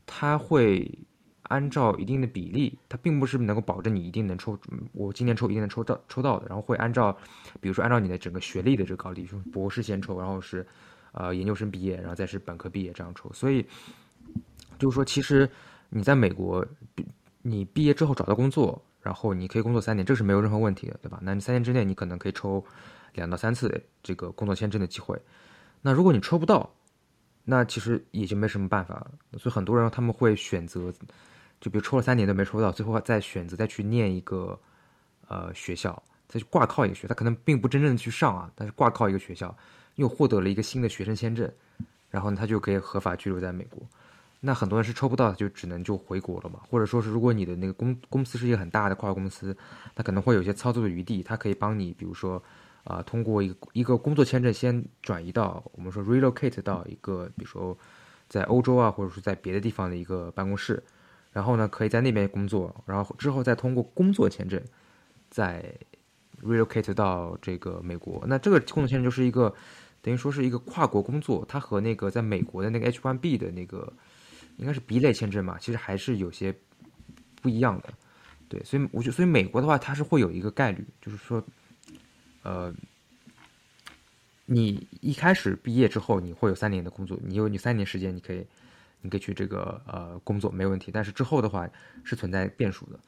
[0.04, 0.98] 它会
[1.44, 4.58] 按照一定的比例，它并不是能够保证你一定能抽，
[4.92, 7.16] 我今年抽一定能抽到抽到的，然后会按照，
[7.62, 10.66] 比如说按照你的整个学历的这个高低，就博士先抽，然后是，
[11.12, 13.64] 呃，研究生毕业，然后再是本科毕业这样抽，所以
[14.78, 15.48] 就是说其实。
[15.94, 16.66] 你在美国，
[17.42, 21.18] 你毕业之后找到工作，然后你可以工作三年，这是没有任何问题的，对吧？
[21.20, 22.64] 那你三年之内，你可能可以抽
[23.12, 25.20] 两到三次这个工作签证的机会。
[25.82, 26.74] 那如果你抽不到，
[27.44, 29.10] 那其实也就没什么办法了。
[29.38, 30.90] 所以很多人他们会选择，
[31.60, 34.58] 就比如抽了三年都没抽到，最后再选择再去念一个
[35.28, 39.54] 呃学校，再去挂靠一个学，他可能并不真正的去上啊，但是挂靠一个学校，
[39.96, 41.52] 又获得了一个新的学生签证，
[42.08, 43.86] 然后，他就可以合法居留在美国。
[44.44, 46.58] 那很多人是抽不到，就只能就回国了嘛。
[46.68, 49.56] 或者说是，如果你的那个公公司是一个很大的跨国公司，
[49.94, 52.42] 它可能会有一些操作的余地，它可以帮你，比如说，
[52.82, 57.78] 啊，通过一个一个工作签证先转移到我们说 relocate 到一个，比如说
[58.28, 60.82] 在欧洲啊，或者说在别的地方的一个办公室，
[61.30, 64.60] 然后呢，可以在那边工作，然后之后再通过工作签证
[65.30, 65.72] 再
[66.42, 68.24] relocate 到这个美国。
[68.26, 69.54] 那这个工作签证就是一个
[70.00, 73.92] 等于说是一个跨国工作，它和那个在美国的那个 H1B 的那个。
[74.56, 76.54] 应该是 B 类签证嘛，其实还是有些
[77.40, 77.92] 不一样的，
[78.48, 81.42] 对，所以我觉得，所以美国的话，它是会有一个概率，就是说，
[82.42, 82.72] 呃，
[84.46, 88.46] 你一开始毕业之后，你会有三年的工作，你有你三年时间，你可以，
[89.00, 91.68] 你可以去这个呃工作没问题，但是之后的话
[92.04, 93.00] 是存在变数的。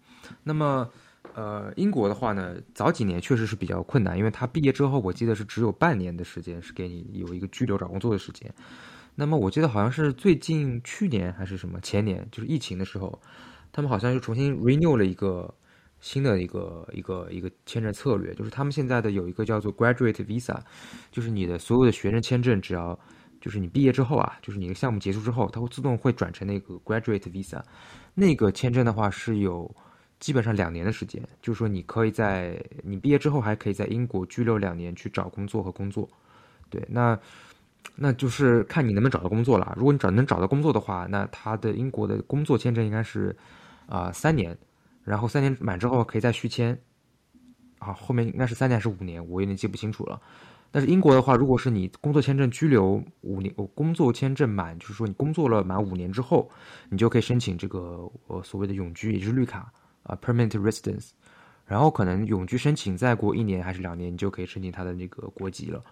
[0.42, 0.90] 那么，
[1.34, 8.52] 呃，英国的话呢，早几年确实是比较困难，因为他毕业之后，我记得是只有半年的时间是给你有一个居留找工作的时间。
[9.16, 13.16] 那么我记得好像是最近去年还是什么前年，就是疫情的时候，
[13.70, 15.54] 他们好像又重新 renew 了一个
[16.00, 20.58] 新的一个一个一个签证策略，就是他们现在的有一个叫做 graduate visa，
[21.12, 22.98] 就是你的所有的学生签证，只要
[23.40, 27.62] 就是你毕业之后啊，就是你的项目结束之后，它会自动会转成那个 graduate visa，
[28.14, 29.72] 那个签证的话是有
[30.18, 36.08] 基本上两年的时间，就是说你可以在你毕业之后还可以在英国居留两年去找工作和工作，
[36.68, 37.16] 对，那。
[37.96, 39.72] 那就是看你能不能找到工作了。
[39.76, 43.36] 如果你找能找到工作的话，那他的英国的工作签证应该是，
[43.86, 44.56] 啊三年，
[45.04, 46.78] 然后三年满之后可以再续签，
[47.78, 50.20] 啊后面应该是三年还是五年，我有点记不清楚了。
[50.72, 56.50] 但是英国的话，如果是你工作签证居留五年，我工作签证满，就是说你工作了满五年之后，
[56.88, 61.10] 你就可以申请这个呃所谓的永居，也就是绿卡啊 permanent residence，
[61.66, 65.82] 然后可能永居申请再过一年还是两年，你就可以申请他的那个国籍了。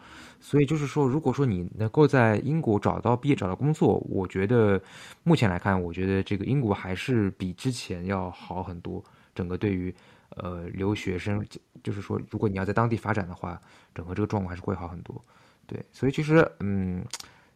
[0.40, 4.80] 所以就是说，如果说你能够在英国找到毕业、找到工作，我觉得
[5.22, 9.02] 目前来看，我觉得这个英国还是比之前要好很多。
[9.35, 9.94] 整个对于
[10.37, 11.44] 呃留学生，
[11.82, 13.61] 就是说，如果你要在当地发展的话，
[13.94, 15.24] 整个这个状况还是会好很多。
[15.66, 17.02] 对，所以其实嗯，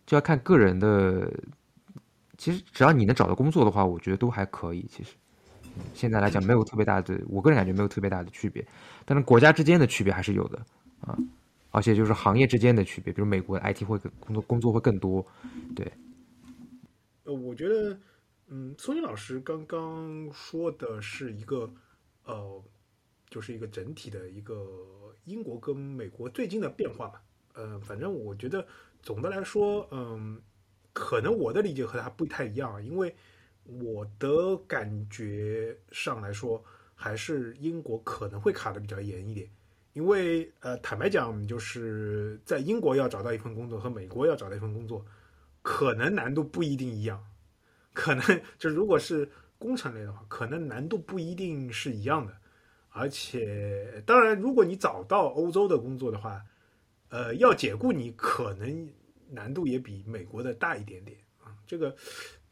[0.07, 1.31] 就要看个人的。
[2.38, 4.87] 其实只要你能找到工作的话，我觉得都还可以。
[4.90, 5.14] 其实
[5.94, 8.64] 现在来讲，没有特别大的，我个人感觉没有特别大的区别。
[9.04, 10.58] 但是国家之间的区别还是有的
[11.00, 11.16] 啊，
[11.70, 15.24] 而且就是行业之间的区别，比如美国 IT 会工作工作会更多。
[15.74, 15.90] 对，
[17.24, 17.98] 呃，我觉得，
[18.48, 21.70] 嗯，苏宁老师刚刚说的是一个，
[22.24, 22.62] 呃，
[23.28, 24.56] 就是一个整体的一个
[25.24, 27.14] 英国跟美国最近的变化嘛。
[27.54, 28.66] 呃，反正我觉得
[29.02, 30.40] 总的来说，嗯。
[30.98, 33.14] 可能我的理解和他不太一样，因为
[33.81, 36.62] 我的感觉上来说，
[36.94, 39.48] 还是英国可能会卡的比较严一点。
[39.92, 45.05] 因为呃，坦白讲，就是在英国要找到一份工作和美国要找到一份工作，
[45.62, 47.22] 可能难度不一定一样。
[47.92, 48.22] 可能
[48.59, 52.37] 就如果是工程类的话，可能难度不一定是一样的。
[52.90, 56.42] 而且，当然，如果你找到欧洲的工作的话，
[57.09, 58.88] 呃，要解雇你可能。
[59.29, 61.92] 难度也比美国的大一点点啊，这个，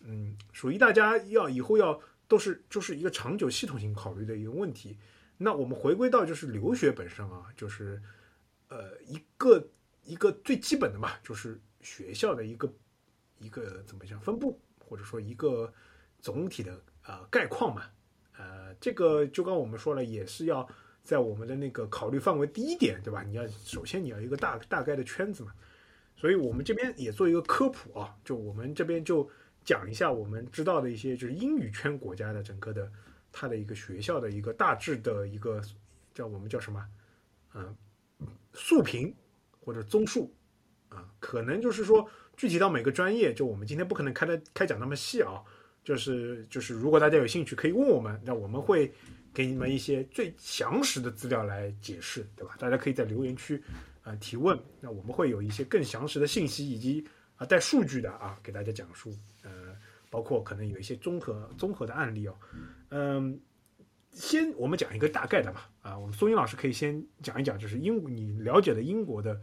[0.07, 4.97] 嗯，属于大家要以后要都是就是一个长久系统性考虑的一个问题。
[5.37, 8.01] 那我们回归到就是留学本身啊，就是
[8.69, 9.67] 呃一个
[10.05, 12.73] 一个最基本的嘛，就是学校的一个
[13.39, 15.73] 一个怎么讲分布，或者说一个
[16.21, 17.83] 总体的啊概况嘛。
[18.37, 20.69] 呃，这个就刚我们说了，也是要
[21.03, 23.23] 在我们的那个考虑范围第一点，对吧？
[23.23, 25.53] 你要首先你要一个大大概的圈子嘛。
[26.17, 29.29] 所以我们这边也做一个科普啊，就我们这边就
[29.65, 32.91] 讲一下我们知道的一些就是英语圈国家的整个的
[33.33, 35.63] 它的一个学校的一个大致的一个
[36.13, 36.87] 叫我们叫什么，
[37.55, 37.77] 嗯，
[38.53, 39.15] 速评
[39.61, 40.33] 或者综述
[40.89, 45.43] 啊，可能就是说具体到每个专业，就我们今天不可能开的开讲那么细啊，
[45.83, 48.93] 就是就是如果大家有兴趣可以问我们，那我们会
[49.33, 52.55] 给你们一些最详实的资料来解释，对吧？
[52.59, 53.63] 大家可以在留言区。
[54.05, 57.03] 啊，提问，那我们会有一些更详实的信息，以及
[57.45, 59.13] 带数据的啊，给大家讲述。
[59.43, 59.77] 呃，
[60.11, 62.37] 包括可能有一些综合综合的案例哦。
[62.91, 63.41] 嗯，
[64.11, 65.71] 先我们讲一个大概的吧。
[65.83, 69.41] 啊，我们苏英老师可以先讲一讲，就是英你了解的英国的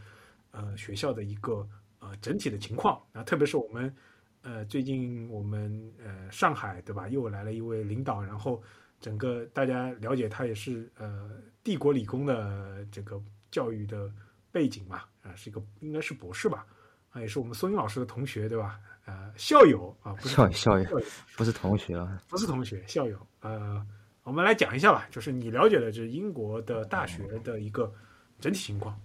[0.52, 1.68] 呃学校的一个
[2.00, 3.96] 呃整体的情况啊，特别是我们
[4.42, 8.62] 呃最近我们呃上海对吧，又来了一位领导，然后
[9.00, 11.32] 整个大家了解他也是呃
[11.64, 14.12] 帝国理工的这个教育的。
[14.54, 16.68] 背景嘛，啊，是一个应该是博士吧，
[17.12, 18.80] 啊，也是我们松英老师的同学，对吧？
[19.06, 21.02] 呃，校友啊，不是校校友，
[21.36, 23.18] 不是同学啊，不是同学，校友。
[23.42, 23.86] 呃，
[24.24, 27.92] 我们来讲一下吧，就是你了解的，就是英国的大学的一个
[28.40, 28.96] 整体情况。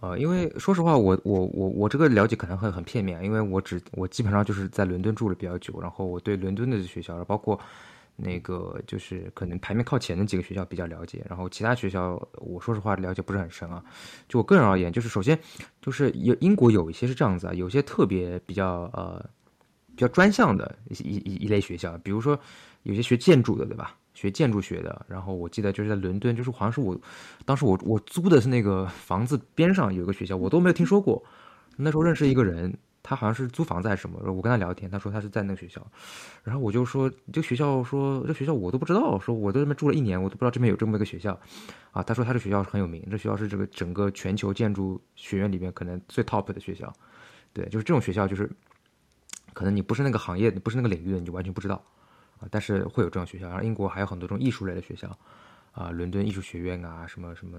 [0.00, 7.58] 呃，因为说实话，我我我我这个了解可能会很片面，因为我只我基本上就是在伦敦住了比较久，然后我对伦敦的学校，包括。
[8.16, 13.82] 那个就是可能排名靠前的几个学校比较了解，然后其他学校我说实话了解不是很深啊。
[14.28, 15.38] 就我个人而言，就是首先
[15.80, 19.24] 就是有英国有一些是这样子啊，有些特别比较呃
[19.94, 22.38] 比较专项的一一一一类学校，比如说
[22.84, 23.96] 有些学建筑的对吧？
[24.14, 26.96] 学建筑学的，然后我记得就是在伦敦，就是好像是我
[27.44, 31.22] 当时我我租的是那个房子边上有一个学校，我都没有听说过。
[31.76, 32.72] 那时候认识一个人。
[33.02, 35.84] 他好像是租房子还是什么，我跟他聊天，他说他是在那个学校，
[36.44, 41.38] 然后我就说这个学校说这学校我都不知道，说我在这边住了一年，我都不知道这边有这么一个学校，
[41.90, 46.92] 啊，他说他这学校很有名，这学校是这个整个全球建筑学院里面可能最 top 的学校，
[47.52, 48.48] 对，就是这种学校就是
[49.52, 51.82] 可能你不是那个行业，你不是那个领域的，你就完全不知道，
[52.38, 55.18] 啊，但是会有这种学校，然后英国还有很多这种艺术类的学校，
[55.72, 57.58] 啊，伦敦艺术学院啊，什么什么。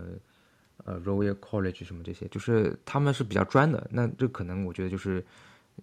[0.85, 3.87] 呃，Royal College 什么这些，就是他们是比较专的。
[3.91, 5.23] 那这可能我觉得就是，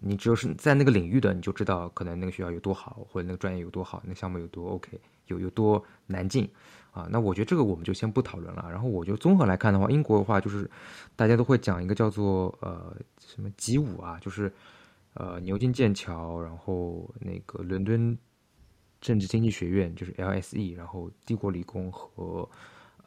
[0.01, 6.47] 你只有是在那个领域的，你就知道可能那个学校有多好，或者那个专业有多好，那项目有多 OK，有有多难进
[6.93, 7.09] 啊。
[7.11, 8.69] 那我觉得这个我们就先不讨论了。
[8.71, 10.69] 然后我就综合来看的话，英国的话就是
[11.17, 14.53] 大家都会讲一个叫做呃什么吉五啊，就是
[15.15, 18.19] 呃牛津、剑桥，然后那个伦敦
[19.01, 22.47] 政治经济学院就是 LSE，然后帝国理工和。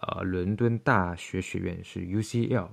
[0.08, 2.66] 呃，伦敦大学学院是 UCL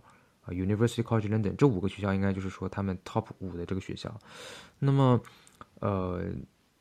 [0.43, 4.13] 啊，University College London，这五个学校应该就是说他们 top 五的这个学校。
[4.79, 5.21] 那么，
[5.81, 6.25] 呃，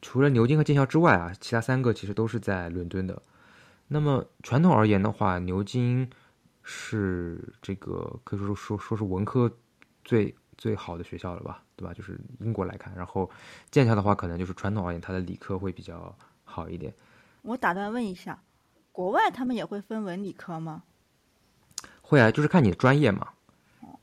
[0.01, 3.21] 除了牛津和剑桥之外啊，其他三个其实都是在伦敦的。
[3.87, 6.09] 那么传统而言的话，牛津
[6.63, 9.51] 是这个可以说说说是文科
[10.03, 11.93] 最最好的学校了吧，对吧？
[11.93, 13.29] 就是英国来看，然后
[13.71, 16.93] 剑桥的话，可能就是传统而言它的理科会比较好一点。
[17.41, 18.41] 我打断问一下。
[18.99, 20.83] 国外他们也会分文理科吗？
[22.01, 23.29] 会啊，就是看你的专业嘛。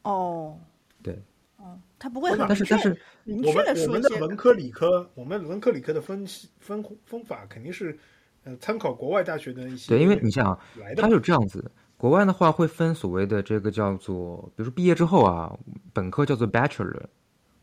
[0.00, 0.58] 哦，
[1.02, 1.22] 对，
[1.58, 6.26] 哦，他不会很但是但是明确的说我们的文科理科，我们文科理科的分
[6.60, 7.98] 分分法肯定是
[8.44, 9.90] 呃参考国外大学的一些。
[9.90, 10.58] 对，因为你想，
[10.96, 15.54] 它是这样子，国外的话会分所谓的这个叫做，比如说毕业之后啊，
[15.92, 17.02] 本科叫做 bachelor，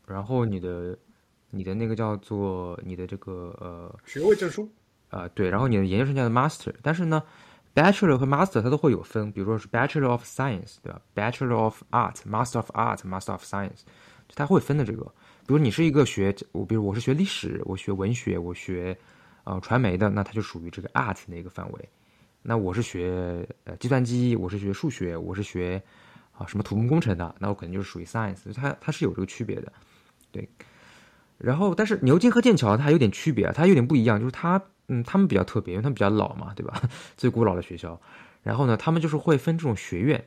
[0.06, 0.96] 然后你的
[1.50, 4.70] 你的那个叫做你的这个呃学位证书
[5.14, 7.22] 啊，对，然后你的研究生叫做 master，但是呢。
[7.76, 13.80] Bachelor 和 Master 它都会有分，比如说是 Bachelor of Science，对吧？Bachelor of Art，Master of Art，Master of Science，
[14.36, 15.02] 它会分的这个。
[15.44, 18.96] 比如你是一个学，我比如我是学历史，我学文学，我学
[19.42, 21.88] 呃传媒的，那它就属于这个 Art 的一个范围。
[22.42, 25.82] 那我是学呃计算机，我是学数学，我是学
[26.30, 28.54] 啊什么土木工程的，那我肯定就是属于 Science。
[28.54, 29.72] 它它是有这个区别的，
[30.30, 30.48] 对。
[31.38, 34.62] 然后，但是牛津和剑桥它还有点区别，它有点不一样，就是它。
[34.88, 36.78] 嗯，他们比较特别，因为他们比较老嘛，对吧？
[37.16, 37.98] 最古老的学校，
[38.42, 40.22] 然后呢，他们就是会分这种学院，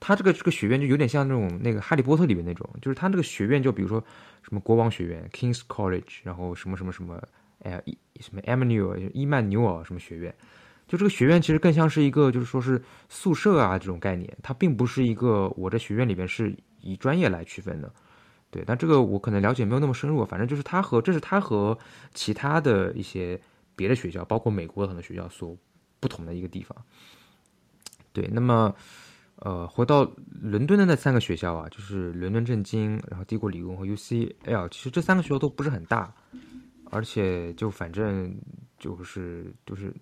[0.00, 4.02] 他这个这个学院就有点像那种那个《哈利波特》里面那种，就是他这个学院就比如说
[4.42, 7.22] 什么国王学院 （King's College），然后什么什么什么，
[7.62, 7.82] 哎呀，
[8.20, 10.34] 什么 Emmanuel 伊曼纽尔什么学院，
[10.88, 17.92] 就这个学院其实更像是一个就是说是宿舍啊这种概念，它并不是一个我这学院里边是以专业来区分的，
[18.50, 21.78] 对，但这个我可能了解没有那么深入，反正就是它和这是它和
[22.14, 23.38] 其他的一些。
[23.80, 25.56] 别的学校，包括美国很多学校所
[26.00, 26.76] 不同的一个地方。
[28.12, 28.74] 对，那么，
[29.36, 30.04] 呃，回到
[30.42, 36.12] 伦敦的那三个学校啊，就是伦敦政经，然后帝国理工和 UCL，其实这三个学校都不是很大，
[36.90, 38.36] 而且就反正
[38.78, 39.94] 就是就是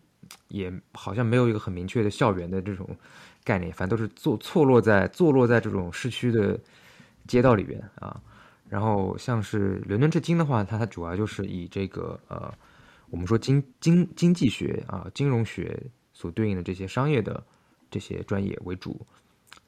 [0.48, 2.84] 也好像没有一个很明确的校园的这种
[3.44, 6.58] 概念，反正都是坐错落在坐落在这种市区的
[7.28, 8.20] 街道里边啊。
[8.68, 12.52] 然后像是伦敦政经的话，它它主要就是以这个呃。
[13.10, 15.80] 我们说经经经济学啊，金融学
[16.12, 17.42] 所对应的这些商业的
[17.90, 19.00] 这些专业为主，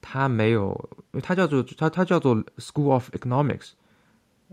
[0.01, 0.73] 它没有，
[1.13, 3.71] 因为它叫做它它叫做 School of Economics，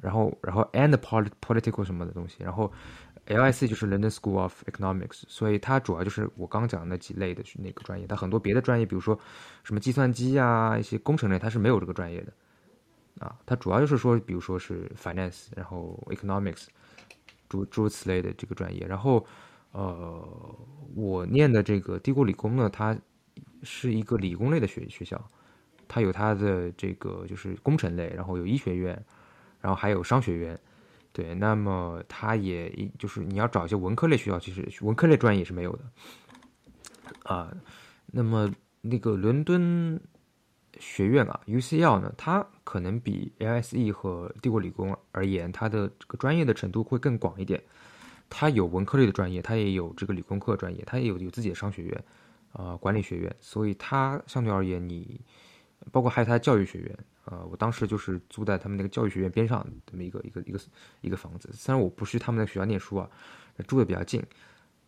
[0.01, 2.71] 然后然后 and political 什么的东西，然后
[3.25, 9.19] LIC 就是 London School of Economics，所以它主要就是我刚讲的那几类的那个专业，它很多别的专业，比如说
[9.63, 12.31] 什么计算机啊，一些工程类，它是没有这个专业的，
[13.19, 16.67] 啊，它主要就是说，比如说是 finance，然后 economics。
[17.47, 19.25] 诸诸如此类的这个专业，然后，
[19.71, 20.55] 呃，
[20.95, 22.97] 我念的这个帝国理工呢，它
[23.63, 25.23] 是一个理工类的学学校，
[25.87, 29.05] 它有它的这个就是工程类，然后有医学院，
[29.59, 30.59] 然后还有商学院，
[31.11, 35.83] 对，那么它也就是你要找一些文科类学校，其实文科类专业是没有的，
[37.23, 37.55] 啊，
[38.07, 39.99] 那么那个伦敦。
[40.79, 47.61] 学院啊，UCL 呢，它可能比 LSE 和帝国理工而言，它的这个专业的程度会更广一点。
[48.29, 52.03] 它有文科类的专业，它也有这个理工科专业，它也有有自己的商学院，
[52.51, 53.33] 啊，管理学院。
[53.39, 55.19] 所以它相对而言，你
[55.91, 60.59] 包括还有它的教育学院，啊，我当时就是租在他们那个教育学院边上这么一个一个一个
[61.01, 61.49] 一个房子。
[61.53, 63.09] 虽然我不是他们的学校念书啊，
[63.65, 64.21] 住的比较近，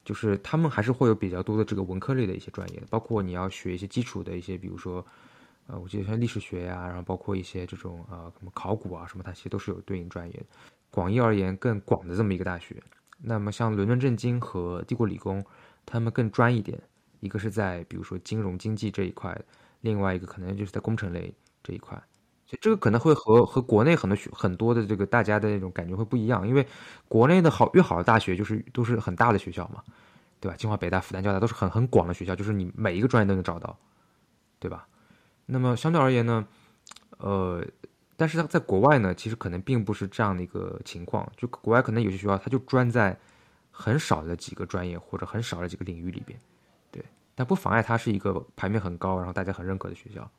[0.04, 5.06] 就是他们还是会有比较多的这个文科类的一些专业，包括你要学一些基础的一些，比如说。
[5.72, 10.46] 呃，我记得像历史学呀，然后包括一些这种呃什么考古啊什么，它其实都是有对应专业的。
[10.90, 12.82] 广义而言，更广的这么一个大学。
[13.22, 15.46] 那么像伦敦政经和帝国理工，
[15.86, 16.82] 他们更专一点，
[17.20, 19.40] 一个是在比如说金融经济这一块，
[19.82, 21.96] 另外一个可能就是在工程类这一块。
[22.48, 26.66] 所以这个可能会和和国内很多学很多的这个大家的那种感觉会不一样，因为
[27.08, 29.84] 国内的好越好的大学就是都是很大的学校嘛，
[30.40, 30.58] 对吧？
[30.58, 33.78] 清华、北大、复旦、交大都是很很广的学校，就是你每一个专业都能找到，
[34.60, 34.88] 对吧？
[35.52, 36.48] 那么相对而言呢，
[37.18, 37.66] 呃，
[38.16, 41.28] 但是在国外呢，其实可能并不是这样的一个情况。
[41.36, 43.18] 就国外可能有些学校，它就专在
[43.72, 46.40] 很少的几个专业或者很少的几个领域里边，
[46.92, 50.30] 对，但不妨碍它是一个排名很高，然后大家很认可的学校。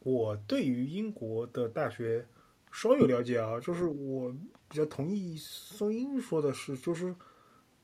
[0.00, 2.26] 我对于英国的大学
[2.72, 4.32] 稍有了解啊，就是我
[4.66, 7.14] 比较同意宋英说的是，就是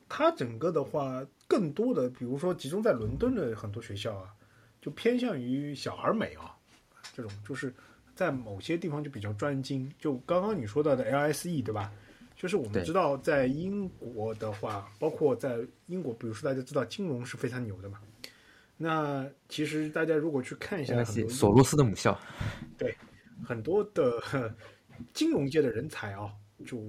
[0.09, 4.35] 它整个的话，更多的，比如说集中在伦敦的很多学校啊。
[4.81, 6.57] 就偏向于小而美啊，
[7.13, 7.75] 这种就是
[8.15, 9.93] 在某些地方就比较专精。
[9.99, 11.93] 就刚刚你说到的 LSE 对吧？
[12.37, 17.99] 就是我们知道在英国的话，包括在英国，比如说大家知道金融是非常牛的嘛。
[18.77, 22.17] 那其实大家如果去看一下很多索罗斯的母校，
[22.79, 22.97] 对
[23.45, 24.55] 很多的
[25.13, 26.33] 金融界的人才啊，
[26.65, 26.81] 就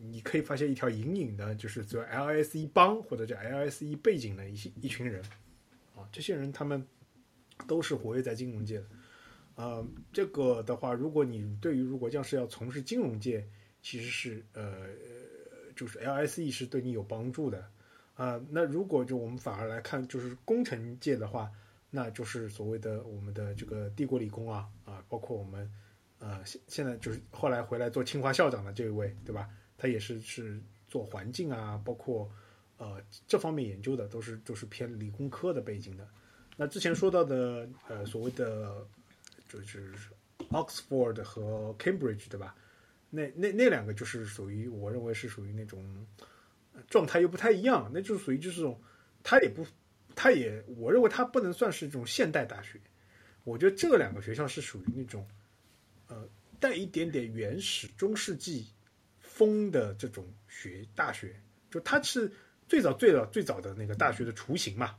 [0.00, 5.22] 你可以发现一条隐隐的，就是做 LSE 帮或者叫 LSE 背景的一些一群人
[5.94, 6.86] 啊，这些人他们。
[7.66, 8.86] 都是活跃在金融界的，
[9.56, 13.46] 呃，这个的话，如果你对于如果将是要从事金融界，
[13.82, 14.86] 其实是呃，
[15.74, 17.70] 就是 LSE 是对你有帮助的，
[18.14, 21.50] 啊，那如果就我们反而来看，就是工程界的话，
[21.90, 25.70] 那就是所谓的我们的这个帝国理工啊啊，包括我们
[26.18, 29.48] 呃现现在就是后来回来做清华校长的这一位，对吧？
[29.76, 32.30] 他也是是做环境啊，包括
[32.76, 36.06] 呃这方面研究的，都是都是偏理工科的背景的。
[36.60, 38.86] 那之前说到的呃所谓的
[39.48, 39.94] 就是
[40.50, 42.54] Oxford 和 Cambridge，对吧？
[43.08, 46.06] 那那那两个就是属于，我认为是属于那种
[46.86, 48.78] 状态又不太一样，那就是属于就是这种，
[49.22, 49.66] 它也不，
[50.14, 52.78] 它也，我认为它不能算是这种现代大学。
[53.44, 55.26] 我觉得这两个学校是属于那种，
[56.08, 56.28] 呃，
[56.60, 58.66] 带一点点原始中世纪
[59.18, 61.34] 风的这种学大学，
[61.70, 62.30] 就它是
[62.68, 64.94] 最早最早最早的那个大学的雏形嘛，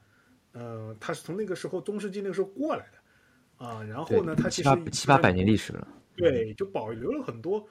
[0.53, 7.67] 呃，它是从那个时候中世纪那个时候过来的，啊，然后呢，它其实七八百年历史了，对，就保留了很多。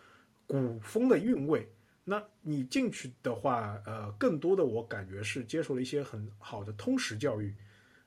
[0.46, 1.70] 古风的韵味，
[2.02, 7.54] 那你进去的话，呃，更多的我感觉是接受了一些很好的通识教育，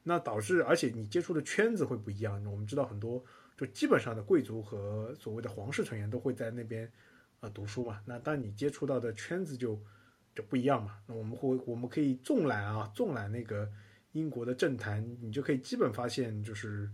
[0.04, 2.44] 那导致而且你接触的圈子会不一样。
[2.52, 3.24] 我们知道很多
[3.56, 6.92] 就基本上的贵族和所谓的皇室成员都会在那边
[7.40, 9.82] 呃读书嘛，那当你接触到的圈子就
[10.36, 10.98] 就不一样嘛。
[11.08, 13.72] 那我们会我们可以纵览啊，纵览那个
[14.14, 16.90] 英国的政坛，你就可以基本发现就是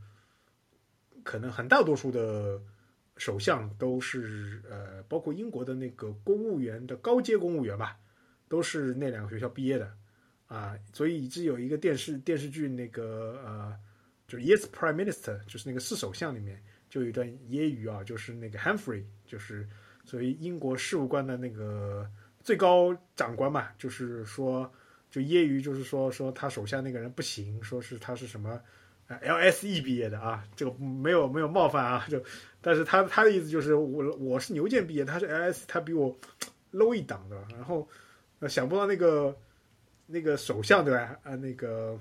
[1.24, 2.62] 可能很大多数的。
[3.18, 8.00] 首相都是呃，包括英国的那个公务员的高阶公务员吧，
[8.48, 9.94] 都是那两个学校毕业的
[10.48, 13.78] 啊，所以一直有一个电视电视剧那个呃，
[14.26, 19.68] 就是 Yes Prime Minister，就是那个四首相里面就有一段揶揄啊，就是那个 Humphrey，就是
[20.06, 22.10] 所谓英国事务官的那个
[22.40, 24.72] 最高长官嘛，就是说
[25.10, 28.60] 就揶揄，就是说说他手下那个人不行，说是他是什么。
[29.24, 32.24] LSE 毕业的啊，这个没有没有冒犯啊， 就，
[32.62, 36.16] 但是他他的意思就是我我是牛剑毕业，他是 LSE，他比我
[36.72, 37.90] low 一档的，然后
[38.38, 39.36] 呃想不到那个
[40.06, 41.18] 那个首相对吧？
[41.24, 42.00] 啊，那个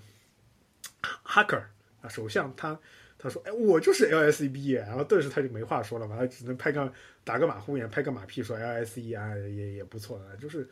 [1.00, 1.56] 哈克
[2.02, 2.78] 啊，首相他
[3.16, 6.92] 他说哎，我就是 LSE 毕业，然后顿时他就没话说了嘛，他只能拍个
[7.24, 10.68] 打个马虎眼，拍个马屁说 LSE 啊也也不错的，就是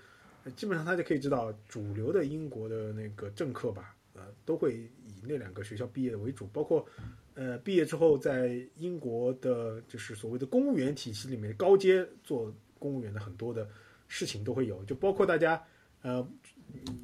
[0.53, 4.91] 基本上他就可以知道主流的英国的那个政客吧，呃，都会以。
[5.29, 6.87] 那两个学校毕业的为主，包括，
[7.35, 13.69] 呃，毕业之后在英国的，就是所谓的公务员体系里面高阶做公务员的很多的
[14.07, 15.61] 事情都会有，就包括大家，
[16.03, 16.25] 呃，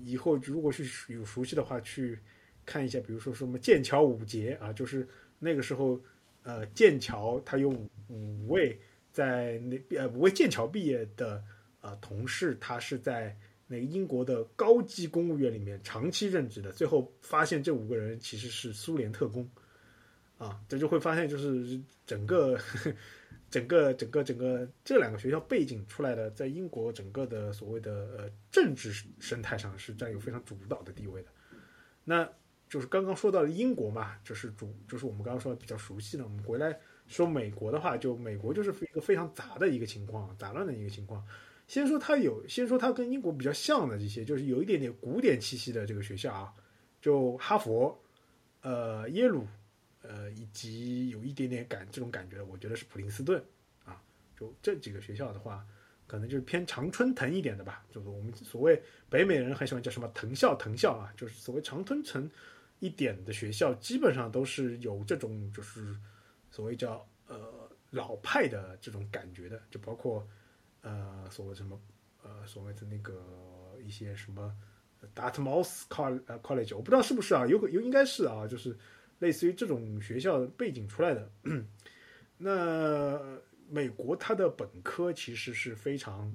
[0.04, 2.16] 以后如果是有熟悉的话，去
[2.64, 5.08] 看一下，比如说什么剑桥五杰啊，就是
[5.40, 6.00] 那个时候，
[6.44, 7.70] 呃，剑桥他有
[8.08, 8.78] 五位
[9.10, 11.42] 在那呃五位剑桥毕业的
[11.82, 13.36] 呃同事，他是在。
[13.68, 19.48] 那个英国的高级公务员里面长期任职的，最后发现这五个人其实是苏联特工，
[20.36, 22.58] 啊，这就会发现就是整个
[23.48, 31.30] 整个整个整个这两个学校背景出来的，在英国整个的所谓的呃政治生态上是占有非常主导的地位的。
[32.04, 32.30] 那
[32.68, 36.24] 就是刚刚说到的英国嘛，就是主就是我们刚刚说的比较熟悉的。
[36.24, 41.24] 我们回来说美国的话，就美国就是一个非常杂的一个情况，杂乱的一个情况。
[41.72, 46.52] 先说它有，先说它跟英国比较像的这些，就是有一点点古典气息的这个学校啊，
[47.00, 47.98] 就哈佛、
[48.60, 49.46] 呃耶鲁、
[50.02, 53.42] 呃以及有一点点感这种感觉，我觉得是普林斯顿
[53.86, 53.98] 啊，
[54.38, 55.66] 就这几个学校的话，
[56.06, 62.30] 可能就是偏常春藤一点的吧，就是我们所谓北美人很喜欢叫什么藤校藤校啊，就是所谓常春藤
[62.80, 65.96] 一点的学校，基本上都是有这种就是
[66.50, 70.22] 所谓叫呃老派的这种感觉的，就包括。
[70.82, 71.80] 呃，所谓什么，
[72.24, 74.52] 呃，所谓的那个一些什么
[75.14, 78.76] ，Dartmouth College，我不知道是不是啊，有可有应该是啊，就是
[79.20, 81.30] 类似于这种学校背景出来的。
[82.36, 86.32] 那美国它的本科其实是非常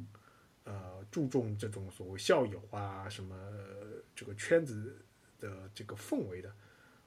[0.63, 3.35] 呃注重这种所谓校友啊，什么
[4.15, 4.97] 这个圈子
[5.41, 6.49] 的这个氛围的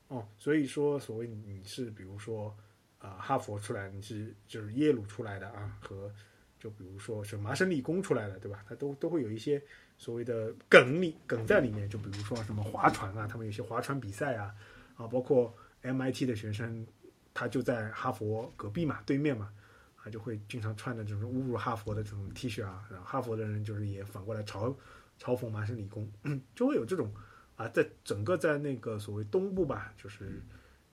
[0.09, 2.55] 哦，所以说所谓你是比如说
[2.99, 6.13] 啊哈佛出来，你是就是耶鲁出来的啊和。
[6.61, 8.63] 就比如说是麻省理工出来的，对吧？
[8.69, 9.61] 它都都会有一些
[9.97, 11.89] 所谓的梗里梗在里面。
[11.89, 14.55] 就比如说什么划船啊，他们有些划船比赛啊，
[14.95, 15.53] 啊，包括
[15.83, 16.87] MIT 的学生，
[17.33, 19.51] 他就在哈佛隔壁嘛，对面嘛，
[19.97, 22.85] 啊，就会经常穿的这种侮辱哈佛的这种 T 恤啊。
[22.91, 24.77] 然后哈佛的人就是也反过来嘲
[25.19, 26.07] 嘲讽麻省理工，
[26.55, 27.11] 就会有这种
[27.57, 30.43] 啊，在整个在那个所谓东部吧，就是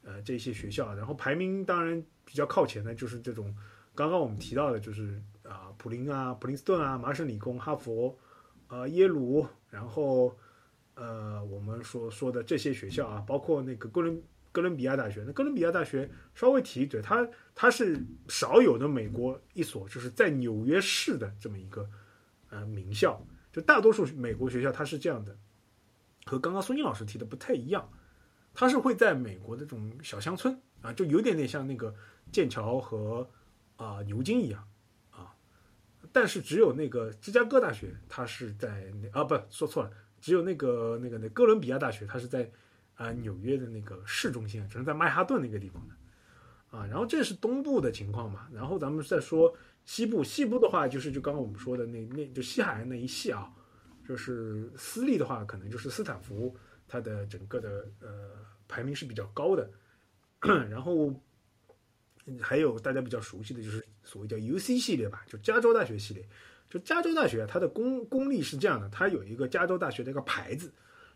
[0.05, 3.53] 呃这些学校，然后排名当然比较靠前的，就是这种
[3.93, 5.22] 刚刚我们提到的，就是。
[5.47, 8.17] 啊，普林啊，普林斯顿啊，麻省理工、哈佛，
[8.67, 10.37] 呃，耶鲁，然后
[10.95, 14.21] 呃，我们所说的这些学校啊，包括那个哥伦
[14.51, 15.23] 哥伦比亚大学。
[15.25, 21.89] 那哥伦比亚大学稍微提一嘴，它它是少有的美国一所就是在纽约市的这么一个
[22.49, 23.25] 呃名校。
[23.53, 25.35] 就大多数美国学校它是这样的，
[26.25, 27.89] 和刚刚孙静老师提的不太一样，
[28.53, 31.95] 它是会在美国的这种小乡村啊，就有点点像那个
[32.31, 33.27] 剑桥和
[33.77, 34.67] 啊牛津一样，
[36.20, 42.49] 但是只有那个芝加哥大学，它是在那啊不说错了，只有那个那个那哥伦比亚大学，它是在
[42.95, 46.88] 啊纽约的那个市中心，只能在曼哈顿那个地方的啊。
[46.88, 49.55] 然后这是东部的情况嘛，然后咱们再说
[49.86, 53.53] 西部，西部的话就是就刚刚我们说的那那就西海岸那一系啊。
[54.07, 56.55] 就是私立的话，可能就是斯坦福，
[56.88, 58.32] 它的整个的呃
[58.65, 59.70] 排名是比较高的。
[60.70, 61.13] 然后
[62.41, 66.28] 还有大家比较熟悉的就是所谓叫 U C 系列吧，就加州大学系列。
[66.69, 70.69] 就加州大学它的公公立是这样的，它有一个加州大学的一个牌子，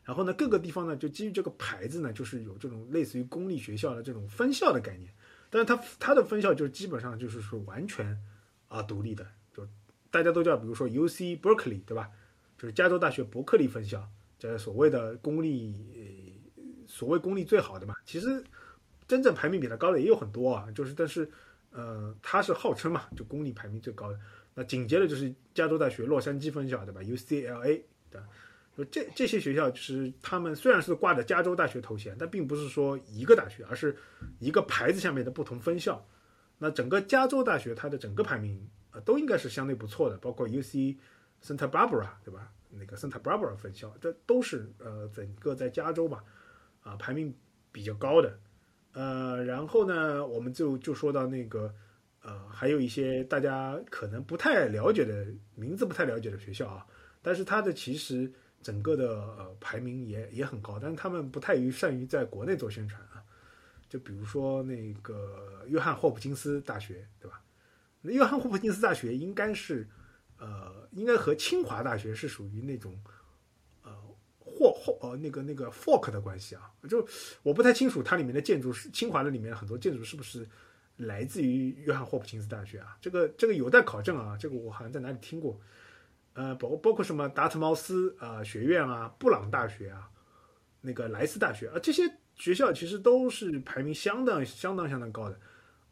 [0.06, 5.14] 然后呢各个地方呢就基于这个牌子呢，就是有这种类似于公立学校的这种分校的概念。
[5.50, 8.18] 但是它它的分校就是基本上就是说完全
[8.70, 9.68] 啊独立的，就
[10.10, 12.10] 大家都叫比如说 U C Berkeley 对吧？
[12.58, 14.08] 就是加州大学伯克利分校，
[14.40, 16.40] 这所谓的公立，
[16.88, 17.96] 所谓公立最好的嘛。
[18.06, 18.42] 其实
[19.12, 20.72] 真正排名比它高的也有很多啊。
[20.74, 21.30] 就是，但是，
[21.72, 24.18] 呃，它是号称嘛，就公立排名最高的。
[24.54, 28.26] 那紧接着就是加州大学洛杉矶分校，对吧？UCLA 的，
[28.78, 33.94] 就这这些学校，就是他们虽然是挂着加州大学头衔，但并不是说一个大学，而是
[34.40, 36.02] 一个牌子下面的不同分校。
[36.58, 40.96] 那整个加州大学它的整个排名呃都应该是相对不错的，包括 UC。
[41.44, 42.52] Santa Barbara 对吧？
[42.70, 46.24] 那个 Santa Barbara 分校，这都是呃整个在加州吧，
[46.84, 47.34] 啊排名
[47.72, 48.38] 比较高的。
[48.94, 51.74] 呃，然后呢，我们就就说到那个
[52.22, 56.86] 呃，还有一些大家可能不太了解的名字不太了解的学校啊，
[57.22, 58.32] 但是它的其实
[58.62, 63.24] 整个的呃排名也也很高，但是他们不太于善于在国内做宣传啊。
[63.90, 67.42] 就比如说那个约翰霍普金斯大学对吧？
[68.02, 69.88] 那约翰霍普金斯大学应该是。
[70.44, 73.00] 呃，应该和清华大学是属于那种，
[75.02, 77.06] 呃那个那个 fork 的关系啊，就
[77.44, 80.48] 我不太清楚它里面的建筑是清华的里面很多建筑是不是
[80.98, 82.98] 来自于约翰霍普金斯大学啊？
[83.02, 85.60] 这个这个有待考证啊，这个我好像在哪里听过。
[86.34, 90.10] 呃，包包括什么达特茅斯啊学院啊、布朗大学啊、
[90.82, 92.04] 那个莱斯大学啊，这些
[92.36, 95.40] 学校其实都是排名相当相当相当高的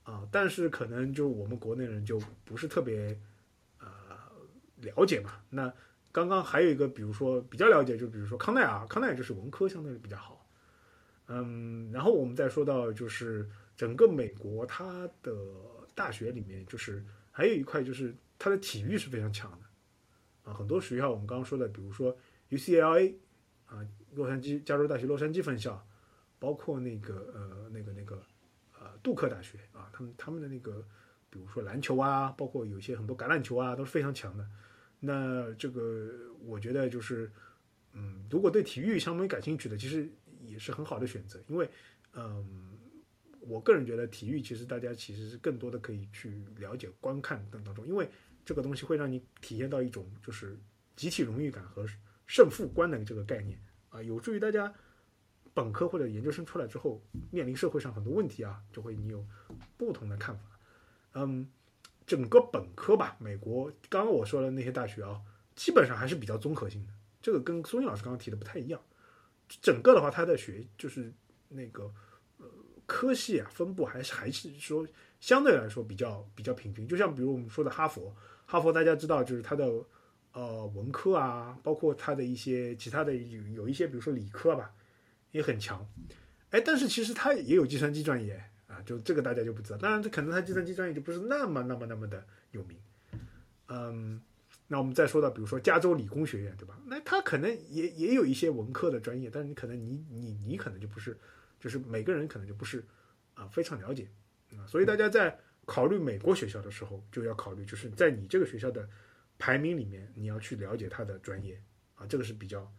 [0.04, 3.20] 啊，但是可能就我们国内人就不是特别
[3.80, 3.88] 呃。
[4.82, 5.34] 了解嘛？
[5.50, 5.74] 那
[6.12, 10.48] 刚刚还有一个，比如说比较了解，就比如说康奈尔，康奈尔就是文科相对比较好。
[11.28, 13.48] 嗯，然后我们再说到就是
[13.78, 15.32] 整个美国它的
[15.94, 20.54] 大学里面，就是还有一块就是它的体育是非常强的啊。
[20.54, 22.18] 很多学校我们刚刚说的，比如说
[22.50, 23.14] UCLA
[23.68, 23.86] 啊，
[24.16, 25.86] 洛杉矶加州大学洛杉矶分校，
[26.40, 28.20] 包括那个呃那个那个
[28.80, 30.84] 呃杜克大学啊，他们他们的那个
[31.30, 34.44] 比如说篮球啊，包括有些很多橄榄球啊，都是非常强的。
[35.00, 36.12] 那这个
[36.46, 37.32] 我觉得就是，
[37.94, 40.10] 嗯，如果对体育相对感兴趣的，其实
[40.42, 41.42] 也是很好的选择。
[41.48, 41.70] 因为，
[42.14, 42.78] 嗯，
[43.40, 48.10] 我个人觉得体育其实大家其实是更多的可以去了解、观看等当中，因为
[48.44, 50.58] 这个东西会让你体验到一种就是
[50.98, 51.88] 集体荣誉感和
[52.28, 53.58] 胜负观的这个概念
[53.90, 54.74] 啊，有助于大家
[55.54, 59.26] 本科或者研究生出来之后面临社会上很多问题啊，就会你有
[59.78, 60.60] 不同的看法，
[61.14, 61.50] 嗯。
[62.10, 65.22] 整个本科吧，美国刚刚我说的那些大学啊，
[65.56, 66.94] 基本上还是比较综合性的。
[67.22, 68.82] 这个跟苏英老师刚刚提的不太一样。
[69.62, 71.14] 整个的话，它的学就是
[71.50, 71.84] 那个
[72.40, 72.48] 呃
[72.88, 74.88] 科系啊分布还是还是说
[75.20, 76.88] 相对来说比较比较平均。
[76.88, 78.12] 就像比如我们说的哈佛，
[78.48, 79.72] 哈佛大家知道就是它的
[80.32, 84.72] 呃文科啊，包括它的一些其他的有有一些比如说理科吧
[85.30, 85.88] 也很强。
[86.50, 88.49] 哎，但是其实它也有计算机专业。
[88.70, 92.78] 啊就这个大家就不知道，当然这可能他计算机专业就不是那么那么那么的有名，
[93.68, 94.22] 嗯，
[94.68, 96.80] 那我们再说到比如说加州理工学院，对吧？
[96.86, 101.18] 那他可能也也有一些文科的专业，但是你可能你你你可能就不是，
[101.60, 102.86] 就是每个人可能就不是
[103.34, 104.08] 啊非常了解
[104.56, 108.88] 啊，所以大家在考虑美国学校的时候，就要考虑就是在你这个学校的
[109.40, 111.60] 排名里面，你要去了解他的专业
[111.96, 112.72] 啊，这个是比较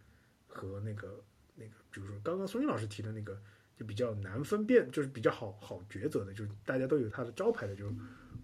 [0.47, 1.21] 和那个
[1.57, 3.37] 那个，比如说刚刚孙军老师提的那个。
[3.81, 7.91] 就比较难分辨，就是比较好好抉择的，就是大家都有他的招牌的，就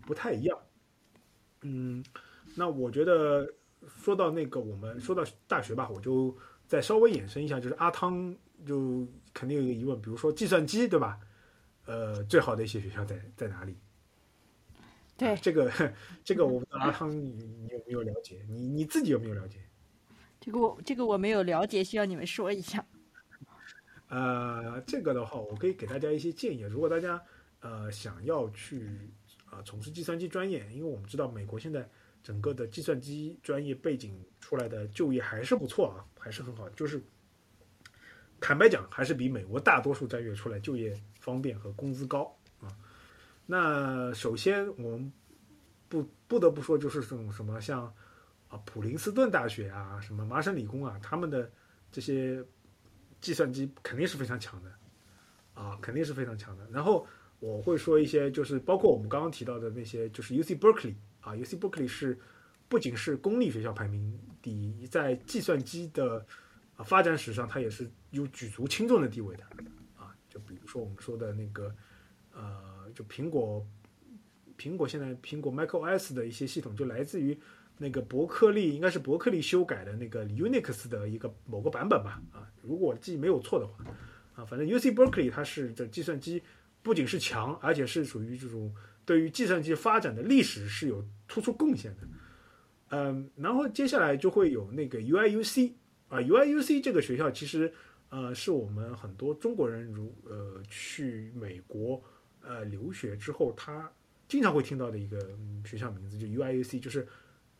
[0.00, 0.58] 不太一样。
[1.60, 2.02] 嗯，
[2.54, 3.46] 那我觉得
[3.86, 6.34] 说到那个我们说到大学吧，我就
[6.66, 8.34] 再稍微延伸一下，就是阿汤
[8.64, 11.20] 就肯定有一个疑问，比如说计算机对吧？
[11.84, 13.76] 呃，最好的一些学校在在哪里？
[15.18, 15.70] 对，这个
[16.24, 18.42] 这个我不知道阿汤你你有没有了解？
[18.48, 19.58] 你你自己有没有了解？
[20.40, 22.86] 这个我这个我没有了解，需要你们说一下。
[24.08, 26.60] 呃，这个的话，我可以给大家一些建议。
[26.60, 27.20] 如果大家
[27.60, 29.10] 呃想要去
[29.50, 31.88] 啊从事计算机专业，因为我们知道美国现在
[32.22, 36.68] 整个的计算机专业背景出来的就业还是不错啊，还是很好。
[36.70, 37.02] 就是
[38.40, 42.68] 坦白讲，还是比美国大多数专业出来就业方便和工资高啊。
[43.46, 45.12] 那首先我们
[45.88, 47.92] 不不得不说，就是这种什么像
[48.48, 51.50] 啊普林斯顿大学啊，什么麻省理工啊，他们的
[51.90, 52.44] 这些
[53.20, 54.72] 计算机肯定是非常强的
[55.54, 56.66] 啊，肯定是非常强的。
[56.70, 57.06] 然后
[57.40, 62.18] 我会说一些，就是包括我们刚刚提到的那些，就是 U C Berkeley 啊，U C Berkeley 是
[62.68, 66.24] 不仅是公立学校排名第一，在计算机的
[66.76, 69.44] 啊发展史上，它也是有举足轻重的地位的
[69.96, 70.14] 啊。
[70.28, 71.74] 就比如说我们说的那个
[72.32, 73.66] 呃，就苹果。
[74.58, 77.38] 苹果现在苹果 macOS 的一些系统就来自于
[77.78, 82.22] 那个伯克利，应该是伯克利修改的那个 Unix 的一个某个版本吧？
[82.32, 83.84] 啊，如果记忆没有错的话，
[84.34, 86.42] 啊，反正 UC Berkeley 它是这计算机
[86.82, 88.74] 不仅是强，而且是属于这种
[89.04, 92.08] 对于计算机发展的历史是有突出贡献的。
[92.88, 95.72] 嗯，然后接下来就会有那个 UIUC
[96.08, 97.72] 啊，UIUC 这个学校其实
[98.08, 102.02] 呃是我们很多中国人如呃去美国
[102.40, 103.90] 呃留学之后他。
[104.28, 105.30] 经常会听到的一个
[105.64, 107.06] 学校名字就 UIUC，就是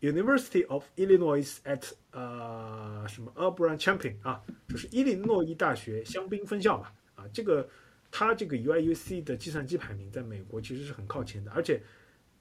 [0.01, 7.69] University of Illinois at 呃什么 Urban Champaign 啊，就是伊利诺伊大学香槟分校嘛啊，这个
[8.11, 11.83] 它这个 UIUC 的计算机排名在美国其实是很靠前的，而且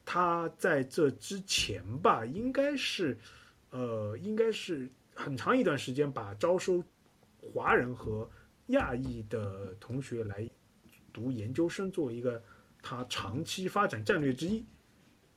[0.04, 3.18] 它在这之前吧，应该是
[3.72, 6.84] 呃应该是很长一段时间把招收
[7.40, 8.30] 华人和
[8.68, 10.50] 亚裔的同学来
[11.14, 12.42] 读研究生作为一个。
[12.88, 14.64] 它长期发展战略之一，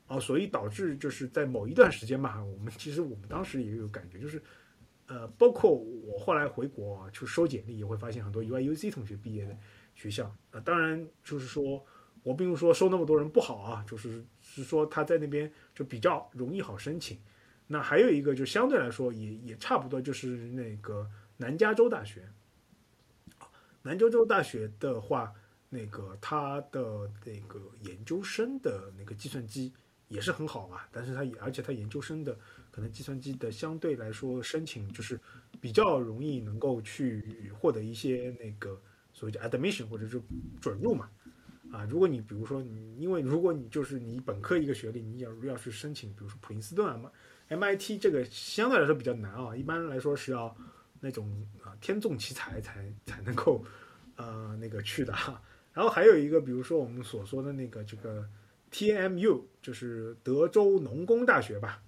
[0.09, 4.41] 啊，所以导致就是在某一段时间吧，我们其实我们当时也有感觉，就是，
[5.05, 9.55] 呃，包括我后来回国去收简历，也会发现很多 UIUC 同学毕业的
[9.93, 11.85] 学校，啊，当然就是说
[12.23, 17.19] 我并不说收那么多人不好啊，就是是说他在那边就比较容易好申请。
[17.67, 21.07] 那还有一个就相对来说也也差不多，就是那个
[21.37, 22.27] 南加州大学，
[23.83, 25.31] 南加州大学的话。
[25.71, 29.71] 那个他的那个研究生的那个计算机
[30.09, 32.37] 也是很好嘛，但是他也而且他研究生的
[32.69, 35.19] 可能计算机的相对来说申请就是
[35.61, 38.79] 比较容易能够去获得一些那个
[39.13, 40.21] 所谓的 admission 或者是
[40.59, 41.09] 准入嘛，
[41.71, 47.11] 啊，如果你比如说你因为如果你就是你本科一个学历，你要要去申请，比如说普林斯顿啊
[47.49, 50.55] ，MIT 这个相对来说比较难啊，一般来说是要
[50.99, 53.63] 那种啊天纵奇才才才能够
[54.15, 55.41] 呃那个去的哈。
[55.71, 58.27] 然后还有一个，比如说我们所说的那个这个
[58.71, 61.81] TMU，就是德州农工大学吧，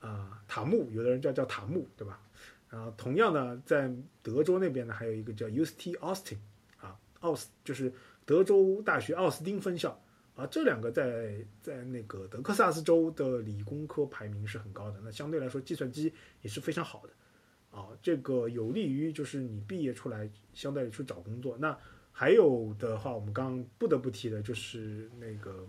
[0.00, 2.20] 啊，塔木，有的人叫叫塔木，对吧？
[2.68, 3.90] 然后同样呢，在
[4.22, 6.38] 德州那边呢，还有一个叫 UST Austin，
[6.80, 7.92] 啊，奥斯就是
[8.24, 10.00] 德州大学奥斯汀分校，
[10.34, 16.12] 啊，这两个在在那个德克萨斯州的理工科排名是很高的，那相对来说计算机
[16.42, 21.76] 也是非常好的，啊，这个有利于就是你毕业出来，相对于去找工作，那。
[22.18, 25.68] 还有的话，我们刚不得不提的就是，那个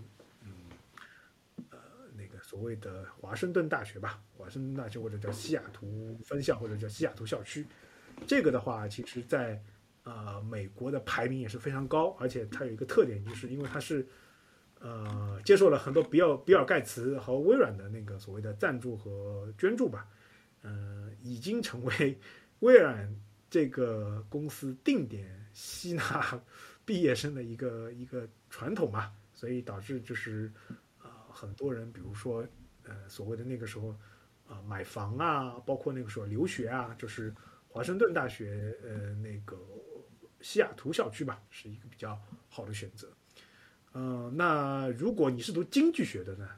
[2.57, 7.63] 所谓的华盛顿大学吧，华盛顿大学或者叫西雅图分校或者叫西雅图校区，
[8.25, 9.61] 这个的话，其实在
[10.01, 14.03] 呃美国的排名也是非常高，而且它有一个特点，就是因为它是
[14.79, 20.07] 呃接受了很多比尔比尔盖茨和微软的那个所谓的赞助和捐助吧，
[20.63, 22.17] 嗯，已经成为
[22.61, 23.15] 微软
[23.51, 25.31] 这个公司定点。
[25.53, 26.41] 吸纳
[26.85, 30.51] 毕业生的一个一个传统嘛，所以导致就是，
[31.37, 32.43] 很多人比如说
[32.83, 33.95] 呃，所谓的那个时候
[34.47, 37.33] 啊，买房啊，包括那个时候留学啊，就是
[37.67, 39.57] 华盛顿大学呃那个
[40.41, 42.19] 西雅图校区吧，是一个比较
[42.49, 43.07] 好的选择。
[43.93, 46.49] 嗯，那如果你是读经济学的呢，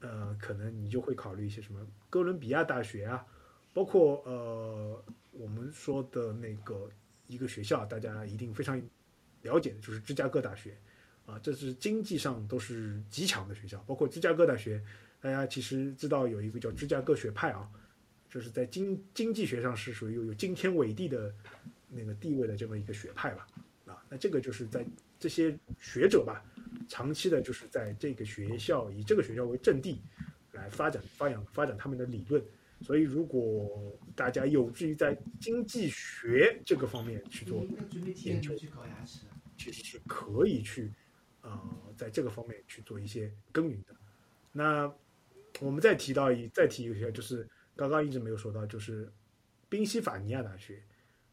[0.00, 3.26] 呃，可能你就会考虑一些什么哥伦比亚大学啊，
[3.74, 6.88] 包括呃我们说的那个。
[7.28, 8.80] 一个学校，大家一定非常
[9.42, 10.78] 了解的，就是芝加哥大学，
[11.26, 13.78] 啊，这是经济上都是极强的学校。
[13.86, 14.82] 包括芝加哥大学，
[15.20, 17.68] 大家其实知道有一个叫芝加哥学派啊，
[18.30, 21.34] 就是在经经济学上是属于有有惊天伟地的
[21.90, 23.46] 那个地位的这么一个学派吧，
[23.86, 24.86] 啊，那这个就是在
[25.18, 26.44] 这些学者吧，
[26.88, 30.00] 长期的就是在这个学校以这个学校为阵地
[30.52, 32.42] 来发展发扬发展他们的理论。
[32.82, 37.66] 所以，如果大家有志于在经济学这个方面去做
[38.22, 38.54] 研究，
[39.56, 40.92] 其实是可以去，
[41.46, 43.94] 呃，在这个方面去做一些耕耘的。
[44.50, 44.92] 那
[45.60, 49.10] 我们再提到一，再提一下，就是刚刚一直没有说到，就是
[49.68, 50.82] 宾夕法尼亚大学，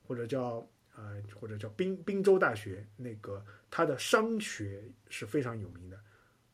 [0.04, 6.00] 或者叫呃，或者叫宾宾州大学，那个它的商学是非常有名的，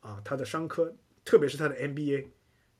[0.00, 0.94] 啊，它的商科，
[1.24, 2.26] 特别是它的 MBA，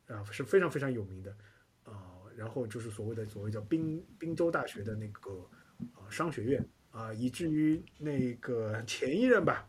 [0.07, 1.37] 啊，是非常非常有名的
[1.85, 2.17] 啊。
[2.37, 5.47] 然后就是所谓的所谓叫宾宾州大学的那个
[5.93, 9.69] 啊商学院啊，以至于那个前一任吧，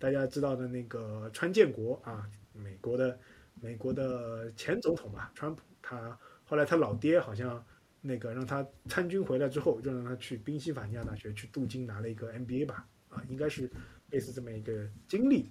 [0.00, 3.16] 大家知道的那个川建国啊，美国的
[3.60, 7.62] 美国的前总统吧，川普，他后来他老爹好像
[8.00, 13.70] 那个让他参军回来之后，就让他去宾夕法尼亚大学去镀金拿了一个 MBA 吧，啊，应该是
[14.10, 15.50] 类似这么一个经历。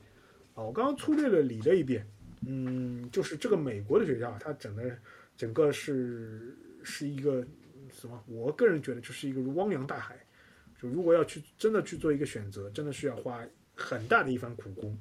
[0.56, 2.06] 啊，我刚刚粗略的理了一遍，
[2.48, 4.98] 嗯，就是这个美国的学校，它整个
[5.38, 7.46] 整个是是一个
[7.92, 8.20] 什么？
[8.26, 10.20] 我个人觉得就是一个汪洋大海。
[10.82, 13.46] 就如果要去真的去做一个选择，真的是要花
[13.80, 14.96] 很大的一番苦功，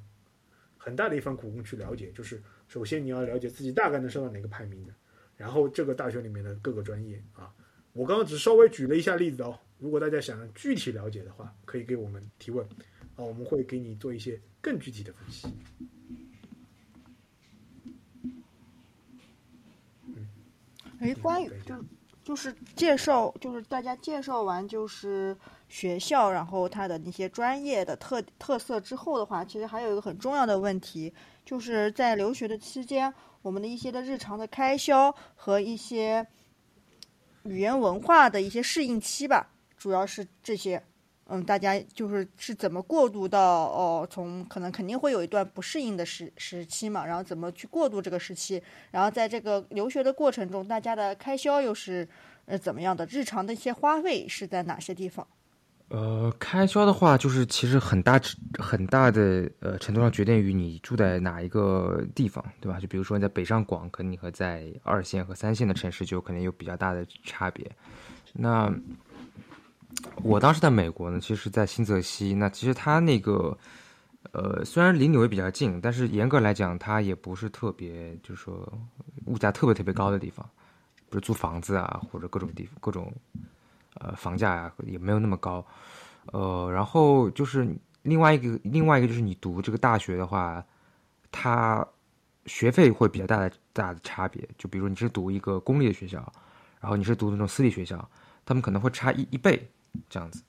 [0.77, 2.11] 很大的一番苦功去了解。
[2.13, 4.93] 就是首先你要了解自己大概能上到哪个排名的，
[5.35, 7.53] 然后这个大学里面的各个专业啊。
[7.91, 12.65] 我刚刚只稍微举了一下例子哦，如果大家想具体了解的话，可以给我们提问
[13.15, 15.47] 啊，我们会给你做一些更具体的分析。
[20.05, 20.27] 嗯，
[21.01, 21.75] 哎，关于就
[22.23, 25.35] 就是介绍，就是大家介绍完就是。
[25.69, 31.13] 学校，然后它的那些专业的特特色之后的话，其实还有一个很重要的问题，
[31.45, 36.27] 就是在留学的期间，我们的一些的日常的开销和一些
[37.43, 40.83] 语言文化的一些适应期吧，主要是这些。
[41.31, 48.59] 嗯，大家就是是怎么过渡到哦，从可能肯定会有一段不适应的时时期嘛，然后怎么去过渡这个时期，
[48.89, 52.09] 然后在这个留学的过程中，大家的开销又是
[52.45, 53.05] 呃怎么样的？
[53.05, 55.27] 日常的一些花费是在哪些地方？
[55.89, 58.21] 呃，开销的话，就是其实很大
[58.59, 62.79] 很大的呃程度上决定于你住在哪一个地方，对吧？
[62.79, 67.69] 就比如说你在北上广，可能你和在二线和三线的城市就可能有比较大的差别。
[68.33, 68.71] 那
[70.21, 73.57] 我当时在美国呢，其实，在新泽西，那其实它那个
[74.31, 78.71] 呃虽然离纽约比较近，但是严格来讲，它也不是特别，就是说
[79.25, 80.47] 物价特别特别高的地方，
[81.09, 83.11] 不是租房子啊，或者各种地各种。
[83.95, 85.65] 呃，房价呀也没有那么高，
[86.31, 87.67] 呃，然后就是
[88.03, 90.63] 另外一个，另外一个就是你读这个大学的话，
[91.31, 91.85] 它
[92.45, 94.47] 学费会比较大的大的差别。
[94.57, 96.31] 就比如你是读一个公立的学校，
[96.79, 98.09] 然后你是读那种私立学校，
[98.45, 99.69] 他们可能会差一一倍
[100.07, 100.43] 这样子。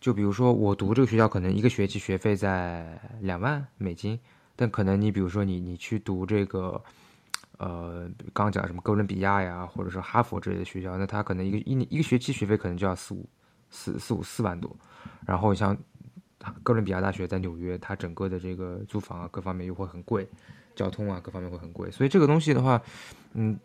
[0.00, 4.18] 就比如说我读这个学校，可能一个学期学费在两万美金，
[4.56, 6.82] 但可能你比如说你你去读这个。
[7.58, 13.28] 呃，刚刚讲什么哥伦比亚呀，或者是哈佛之类的学校，那他可能一个一年一个学期学费可能就要四五
[13.68, 14.74] 四四五四万多，
[15.26, 15.76] 然后像
[16.62, 20.24] 哥伦比亚大学在纽约，它整个的这个租房啊各方面又会很贵，
[20.76, 22.80] 交通啊各方面会很贵，所以这个东西的话，
[23.32, 23.58] 嗯，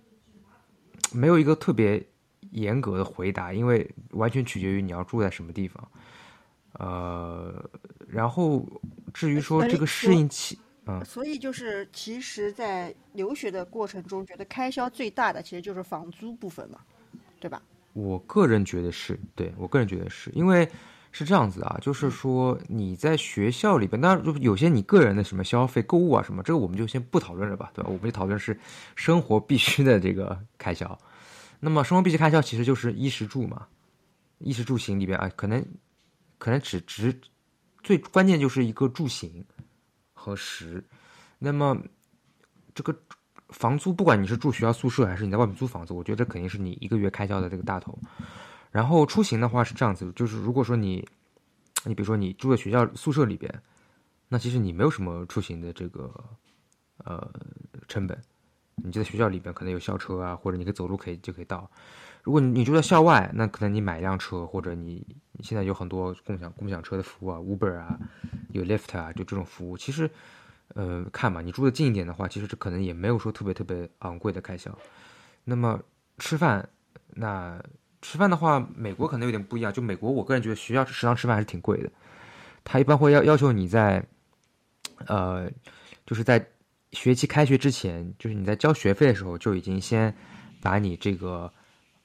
[1.11, 2.03] 没有一个特别
[2.49, 5.87] 严格的回答，因为完全取决于你要住在什么地方，
[6.79, 7.63] 呃，
[8.07, 8.67] 然后
[9.13, 10.57] 至于说这个适应期。
[10.85, 16.79] 嗯，所以就是，其实，在留学的过程中，觉得开销最大的其实就是房租部分嘛，
[17.39, 17.61] 对吧？
[17.93, 20.67] 我个人觉得是，对我个人觉得是因为
[21.11, 27.89] 是这样子啊，就是说你在学校里边，当然有些你个人的什么消费、购物啊什么，这个我们就先不讨论了吧，对吧？
[27.89, 28.59] 我们就讨论是
[28.95, 30.99] 生活必须的这个开销。
[31.61, 33.65] 那么生活必须开销其实就是衣食住嘛，
[34.39, 35.65] 衣食住行里边啊，可能
[36.37, 37.17] 可能只只
[37.83, 39.45] 最关键就是一个住行。
[40.23, 40.81] 和十，
[41.37, 41.77] 那么
[42.73, 42.97] 这个
[43.49, 47.99] 房租，不管你是住学校宿舍还是你在外面租房子，我觉得这肯定是你一个月开销的这个大头。
[48.71, 51.05] 然后出行的话是这样子，就是如果说你，
[51.83, 53.53] 你比如说你住在学校宿舍里边，
[54.29, 56.09] 那其实你没有什么出行的这个
[56.99, 57.29] 呃
[57.89, 58.17] 成本，
[58.77, 61.69] 你就在学校里边可能有校车啊，或者你可以走路可以就可以到。
[62.23, 65.05] 如果你住在校外，那可能你买一辆车，或者你
[65.41, 67.99] 现在有很多共享共享车的服务啊，Uber 啊，
[68.51, 70.09] 有 Lyft 啊，就这种服务，其实，
[70.69, 74.73] 呃，看嘛，你住的近一点的话，其实这可能也没有说特别特别昂贵的开销。
[75.43, 75.77] 那么
[76.17, 76.69] 吃饭，
[77.09, 77.61] 那
[78.01, 79.73] 吃饭的话，美国可能有点不一样。
[79.73, 81.91] 就美国，我个人觉得学校食堂吃饭还是挺贵的。
[82.63, 84.01] 他一般会要要求你在，
[85.07, 85.51] 呃，
[86.05, 86.47] 就是在
[86.93, 90.15] 学期开学之前，就是你在交学费的时候就已经先
[90.61, 91.51] 把你这个。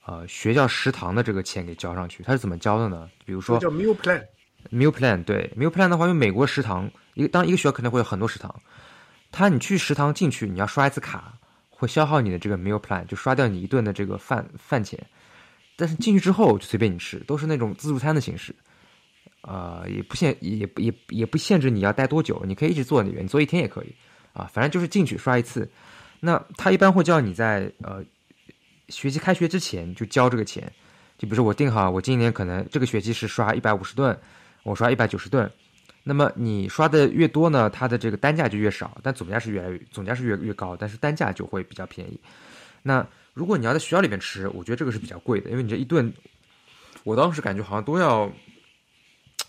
[0.08, 3.10] 呃，学校食堂的这个钱给交上去，他是怎么交的呢？
[3.26, 8.58] 比如说叫 meal plan，meal plan 对 meal plan 的话，因为美国食堂一个当一个学校肯定会有很多食堂，
[9.30, 11.34] 他你去食堂进去，你要刷一次卡，
[11.68, 14.98] 会消耗你的这个 meal plan，就刷掉你一顿的这个饭饭钱。
[15.76, 18.54] 但是进去之后就随便你吃，都是那种自助餐的形式，
[19.42, 23.94] 呃，也不限也也也不限制你要待多久，你可以一直坐那边，你坐一天也可以
[24.32, 25.70] 啊，反正就是进去刷一次。
[26.20, 28.02] 那他一般会叫你在呃。
[28.88, 30.70] 学期开学之前就交这个钱，
[31.18, 34.18] 就比如说我定好，我今年可能这个学期是刷一百五十顿，
[34.62, 35.50] 我刷一百九十顿，
[36.02, 42.18] 那么你刷的越多呢，它的这个单价就越少，但总价是越来越总价是越越高，但是单价就会比较便宜。
[42.82, 46.12] 那如果你要在学校里面吃，我觉得这个是比较贵的，因为你这一顿，
[47.04, 48.30] 我当时感觉好像都要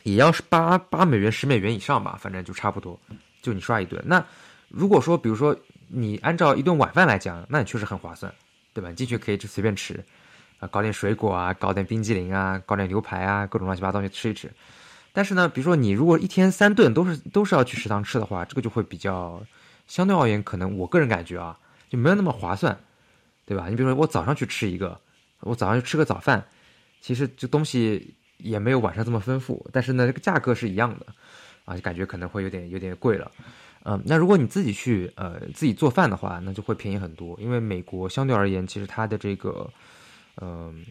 [0.04, 3.00] 也要是八八美元、十美元以上吧，反正就差不多，
[3.42, 4.04] 就你刷一顿。
[4.06, 4.24] 那
[4.68, 5.56] 如果说，比如说
[5.88, 8.34] 你按照一顿晚饭来讲，那你确实很划算，
[8.80, 8.94] 对吧？
[8.94, 10.02] 进去可以就随便吃，
[10.60, 14.50] 啊，搞点水果啊，搞点冰激凌啊，搞点牛排啊，各种乱七八糟东西吃一吃。
[15.12, 19.44] 但是呢，比如说你如果一天三顿都是都是要去食堂吃的话，这个就会比较
[19.86, 21.60] 相对而言，可能我个人感觉啊，
[21.90, 22.80] 就没有那么划算，
[23.46, 23.68] 对吧？
[23.68, 24.98] 你比如说我早上去吃一个，
[25.42, 26.46] 我早上去吃个早饭，
[27.02, 31.06] 其实这东西也没有晚上这么丰富，但是呢，这个价格是一样的，
[31.66, 33.30] 啊，就感觉可能会有点有点贵了。
[33.84, 39.70] 嗯，那如果你自己去呃自己做饭的话，那就会便宜很多，因为美国相对而言，其实它的这个
[40.42, 40.86] 嗯。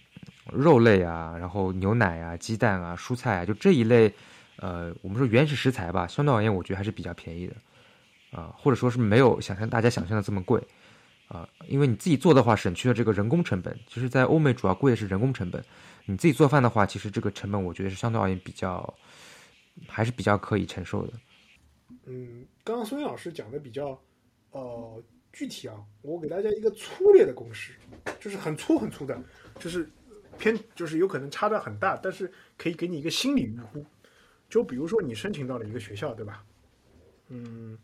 [0.51, 4.11] 肉类啊，然后牛奶啊、鸡蛋啊、蔬菜啊，就这一类，
[4.57, 7.55] 呃，我们说原始食材吧，相对而言，我觉得还是比较便宜的，
[8.31, 10.59] 啊，或者说是没有想象大家想象的这么贵，
[11.29, 13.79] 啊，因为你自己做的话，省去了这个人工成本。
[13.87, 15.63] 其实，在欧美主要贵的是人工成本。
[16.07, 18.95] 你自己做饭的话，其实这个成本，我觉得是相对而言比较，
[19.87, 21.13] 还是比较可以承受的。
[22.09, 24.03] 嗯，刚刚孙老师讲的比较，
[24.51, 25.03] 呃，
[25.33, 27.75] 具体啊，我给大家一个粗略的公式，
[28.19, 29.23] 就是很粗很粗的，
[29.61, 29.89] 就是。
[30.39, 33.85] 偏就是有可能差的很大，但是可以给你一个心理预估。
[34.49, 36.45] 就比如说你申请到了一个学校，对吧？
[37.27, 37.77] 嗯，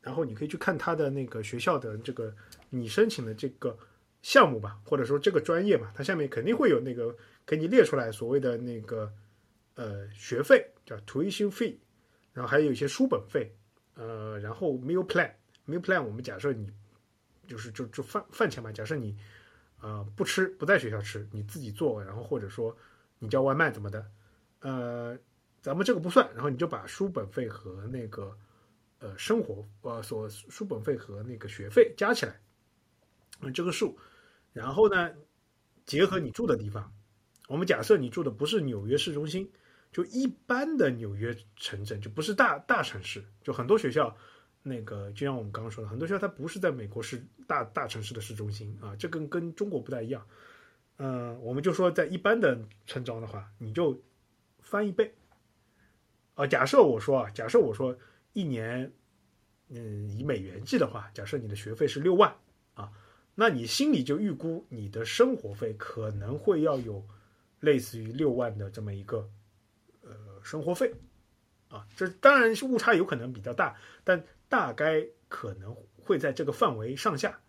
[0.00, 2.34] 然后你可以去看他的那个学校的这个
[2.70, 3.76] 你申请的这个
[4.22, 9.12] 项目吧，或者说这个专业嘛，它下面肯定会有那个给你列出来所谓的那个
[9.74, 11.76] 呃学费叫 tuition fee，
[12.34, 13.50] 然后还有一些书本费，
[13.94, 16.70] 呃，然后 meal plan，meal plan 我们假设你
[17.46, 19.16] 就是就就饭饭钱嘛，假设你。
[19.80, 22.74] 呃，不吃，不在学校吃，你自己做，然后或者说
[23.18, 24.10] 你叫外卖怎么的，
[24.60, 25.14] 呃，
[25.60, 28.34] 咱们这个不算，然后你就把书本费和那个
[29.00, 32.40] 呃生活呃所书本费和那个学费加起来，
[33.42, 33.94] 嗯，这个数，
[34.54, 35.12] 然后呢，
[35.84, 36.90] 结合你住的地方，
[37.48, 39.46] 我们假设你住的不是纽约市中心，
[39.94, 44.14] 就一般的纽约城镇，就不是大大城市，就很多学校。
[44.66, 50.26] 那个就像我们刚刚说的，很多学校它不是在美国是大大城市的市中心啊，这跟跟中国不太一样。
[50.96, 54.02] 嗯，我们就说在一般的村庄的话，你就
[54.62, 55.14] 翻一倍。
[56.34, 57.94] 啊，假设我说啊，假设我说
[58.32, 58.90] 一年，
[59.68, 62.34] 嗯，以美元计的话，假设你的学费是六万
[62.72, 62.90] 啊，
[63.34, 67.06] 那你心里就预估你的生活费可能会要有
[67.60, 69.28] 类似于六万的这么一个
[70.44, 70.94] 生活费
[71.66, 74.24] 啊，这当然是误差有可能比较大，但。
[74.46, 77.40] 大概可能会在这个范围上下，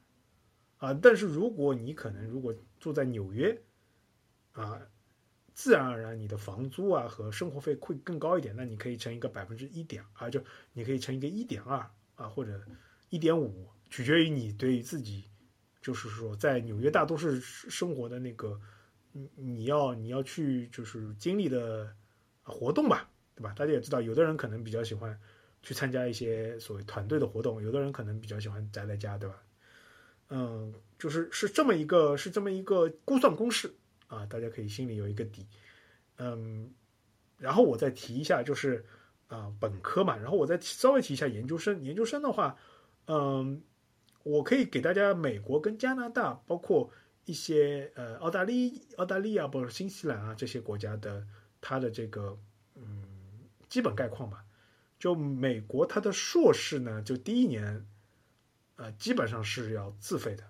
[0.77, 3.61] 啊，但是如果你可能如果住在纽约，
[4.53, 4.81] 啊，
[5.53, 10.43] 自然而然你的房租啊和生活费会更高一点，那你可以乘一个百分之一点啊，就
[10.73, 12.59] 你可以乘一个一点二啊或者
[13.09, 15.29] 一点五，取决于你对于自己，
[15.79, 18.59] 就是说在纽约大都市生活的那个，
[19.11, 21.95] 你你要你要去就是经历的
[22.45, 23.53] 活动吧，对吧？
[23.57, 25.19] 大家也知道，有的人可能比较喜欢。
[25.67, 29.41] 去参加一些所谓团队的活动，有的人可能比较喜欢宅在家，对吧？
[30.29, 33.73] 嗯，就是是这么一个是这么一个估算公式
[34.05, 35.47] 啊，大家可以心里有一个底。
[36.19, 36.71] 嗯，
[37.39, 38.85] 然后我再提一下，就是
[39.25, 41.81] 啊本科嘛，然后我再稍微提一下研究生。
[41.81, 42.55] 研究生的话，
[43.07, 43.63] 嗯，
[44.21, 46.91] 我可以给大家美国跟加拿大，包括
[47.25, 51.25] 一些呃澳大利澳大利亚，包括新西兰啊这些国家的
[51.67, 52.37] 它的这个
[52.75, 53.03] 嗯
[53.67, 54.45] 基本概况吧。
[54.99, 57.85] 就美国，它的硕士呢，就第一年，
[58.75, 60.43] 呃，基本上是要自费的，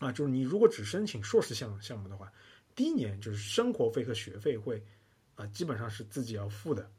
[0.00, 2.30] 啊，就是你如果只申请硕士项项目的话，
[2.74, 4.84] 第一年就是生活费和学费会，
[5.36, 6.90] 啊，基本上是自己要付的。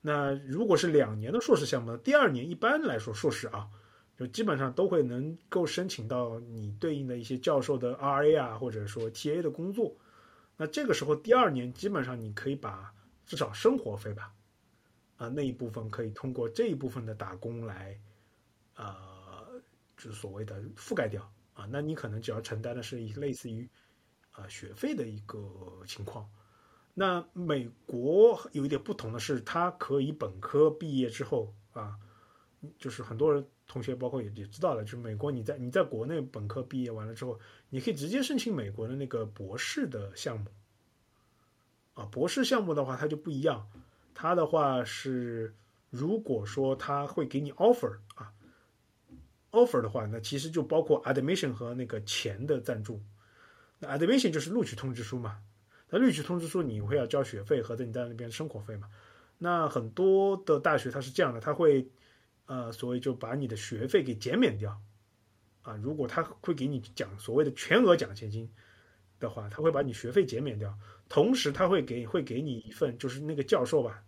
[0.00, 3.68] 那如果是两年的硕士项目，第二年一般来说硕士啊，
[4.16, 9.96] 就基本上都会能够申请到你对应的一些教授的 RA 啊，或者说 TA 的工作。
[10.58, 12.92] 那这个时候第二年基本上你可以把
[13.24, 14.34] 至少生活费吧。
[15.16, 17.98] 啊，那一部分可以通过这一部分的打工来，
[18.76, 19.60] 呃，
[19.96, 21.66] 就是所谓的覆盖掉啊。
[21.72, 23.68] 那你可能只要承担的是一类似于，
[24.30, 26.30] 啊学费的一个情况。
[26.94, 31.98] 那美国有一点不同的是，它可以本科毕业之后啊，
[32.78, 37.38] 就是很多人同学包括也也知道了，就是美国你在你在国内本科毕业完了之后，
[37.68, 40.46] 你可以直接申请美国的那个博士的项目。
[41.94, 43.68] 啊，博士项目的话，它就不一样。
[44.14, 45.54] 它的话是，
[45.90, 48.32] 如果说他会给你 offer 啊
[49.50, 53.00] ，offer 的话，那其实就包括 admission 和那个钱的赞助。
[53.78, 55.38] 那 admission 就是录取通知书嘛，
[55.90, 58.88] 那录取通知书你会要交学费和在你在那边生活费嘛。
[59.36, 61.88] 那很多的大学它是这样的，他会
[62.48, 64.80] 呃，所谓就把你的学费给减免掉
[65.60, 65.76] 啊。
[65.76, 68.50] 如果他会给你奖所谓的全额奖学金，
[69.20, 70.78] 的话，他会把你学费减免掉，
[71.10, 74.02] 同时他会给会给你一份，就是那个教授吧，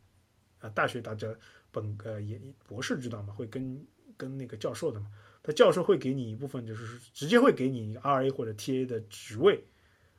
[0.61, 1.29] 啊，大学大家
[1.71, 3.35] 本呃也博士知道吗？
[3.35, 3.87] 会跟
[4.17, 5.11] 跟那个教授的嘛，
[5.43, 9.63] 他教授会给你一部分，就是直接会给你一个 R A 或者 T A 的职位，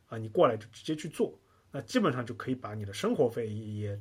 [0.08, 1.40] 啊，你过来就直接去做，
[1.72, 4.00] 那基本上就可以把你的生活费也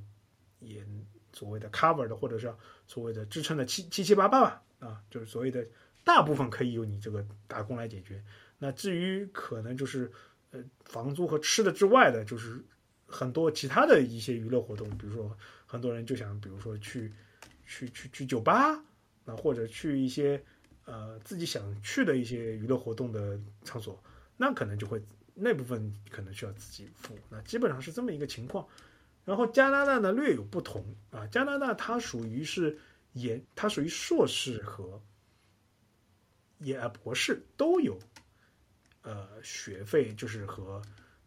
[0.58, 0.84] 也
[1.32, 2.54] 所谓的 cover 的，或者是
[2.86, 5.66] 所谓的支撑的七七七八八吧，啊，就是所谓的
[6.04, 8.22] 大部分可以由你这个打工来解决。
[8.58, 10.10] 那至于可能就是。
[10.52, 12.60] 呃，房租和吃的之外的，就是
[13.06, 17.12] 很多其他的一些娱乐活动，比如说很多人就想，比如说去
[17.64, 18.72] 去去去酒吧
[19.26, 20.42] 啊，或者去一些
[20.86, 24.02] 呃自己想去的一些娱乐活动的场所，
[24.36, 25.00] 那可能就会
[25.34, 27.16] 那部分可能需要自己付。
[27.28, 28.66] 那基本上是这么一个情况。
[29.24, 32.78] 然后加拿大呢略有不同啊，加拿大它属于是
[33.12, 35.00] 研，它属于硕士和
[36.58, 37.98] 也博士都有。
[39.02, 40.82] 呃，学费就是和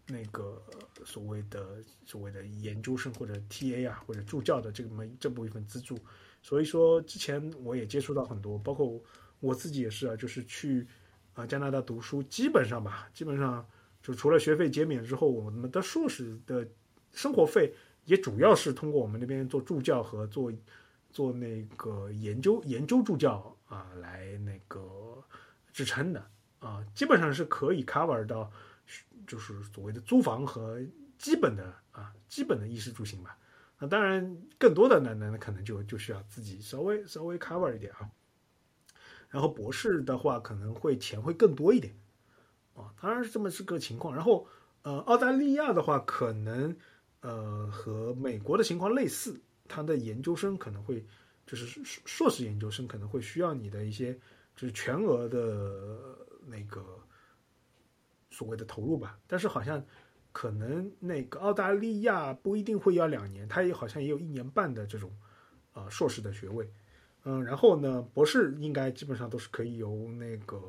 [0.05, 0.61] 那个
[1.03, 5.97] 所谓的所谓的研究生或者 TA 啊，或者助教的这么这部分资助。
[6.43, 9.01] 所以说，之前我也接触到很多，包括
[9.39, 10.85] 我自己也是啊，就是去
[11.33, 13.67] 啊加拿大读书，基本上吧，基本上
[14.03, 16.67] 就除了学费减免之后，我们的硕士的
[17.13, 17.73] 生活费
[18.05, 20.51] 也主要是通过我们那边做助教和做
[21.09, 25.23] 做那个研究研究助教啊来那个
[25.71, 26.29] 支撑的。
[26.59, 28.49] 啊，基本上是可以 cover 到，
[29.27, 30.81] 就是所谓的租房和
[31.17, 33.37] 基本的啊基本的衣食住行吧。
[33.79, 38.09] 那当然，更多的呢，那可能就就需要自己稍微稍微 cover 一点啊。
[39.29, 41.93] 然后博士的话，可能会钱会更多一点
[42.75, 44.15] 啊，当然是这么是个情况。
[44.15, 44.47] 然后
[44.83, 46.77] 呃，澳大利亚的话，可能
[47.23, 51.03] 呃和美国的情况类似，他的研究生可能会
[51.47, 54.13] 就是硕士研究生可能会需要你的一些
[54.55, 56.19] 就是全额的。
[56.45, 56.99] 那个
[58.29, 59.81] 所谓的投入吧，但是好像
[60.33, 65.09] 可能那个澳大利亚不一定会要两年，他也好像也有一年半的这种
[65.71, 66.69] 呃硕士的学位，
[67.23, 70.61] 嗯，然后呢，博士应该基本上都是可以由那个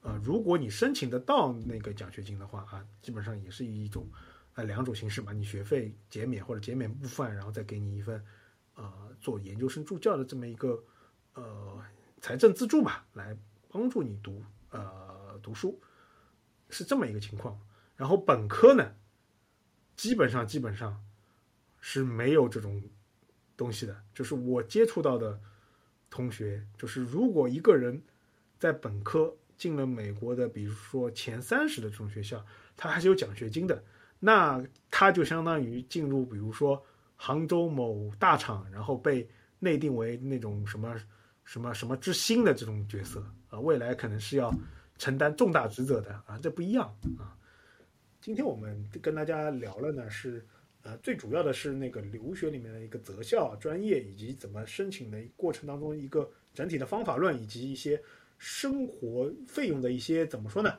[0.00, 4.08] 呃，如果你申请得到那个奖学金的话啊，基本上也是一种
[4.54, 8.24] 呃两种形式吧，你学费减免或者减免部分，然后再给你一份
[8.74, 10.82] 呃做研究生助教的这么一个
[11.34, 11.82] 呃
[12.20, 13.36] 财政资助吧，来
[13.68, 15.18] 帮助你读呃。
[15.42, 15.80] 读书
[16.68, 17.58] 是这么一个情况，
[17.96, 18.94] 然后本科呢，
[19.96, 21.02] 基本上基本上
[21.80, 22.82] 是没有这种
[23.56, 24.04] 东西的。
[24.12, 25.40] 就是我接触到的
[26.10, 28.02] 同学，就是如果一个人
[28.58, 32.44] 在本科进了美国的，比如说前三十的这种学校，
[32.76, 33.82] 他还是有奖学金的，
[34.20, 36.80] 那他就相当于进入，比如说
[37.16, 40.94] 杭州某大厂，然后被内定为那种什么
[41.42, 44.54] 什么什么之星的这种角色啊，未来可能是要。
[45.00, 47.34] 承担重大职责的啊，这不一样啊。
[48.20, 50.46] 今天我们跟大家聊了呢，是
[50.82, 57.98] 呃，最主要的是那个留学里面的一个择校专业，以及怎么申请的过程当中一个整体的方法论，以及一些
[58.36, 60.70] 生活费用的一些怎么说呢？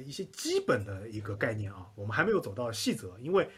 [0.00, 1.86] 一些基本的一个概念啊。
[1.94, 3.48] 我们还没有走到细则，因为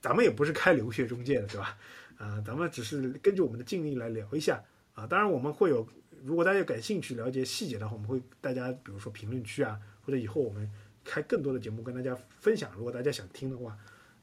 [0.00, 1.76] 咱们也不是开留学中介的，对吧？
[2.18, 4.62] 啊，咱们只是根据我们的经历来聊一下
[4.94, 5.06] 啊。
[5.06, 5.86] 当然我们会有。
[6.24, 10.70] 如果大家感兴趣了解细节的话，我们会大家比如说评论区啊，或者以后我们
[11.04, 12.70] 开更多的节目跟大家分享。
[12.76, 13.76] 如果大家想听的话，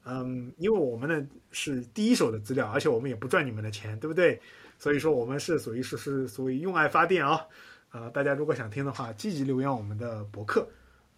[0.06, 4.40] 嗯，因为我们呢是第一手的资料，而且我们也不赚你们的钱，对不对？
[4.78, 7.46] 所以说我们是属于是是所谓用爱发电啊，
[7.90, 10.66] 啊，大家如果想听的话，积极留言我们的博客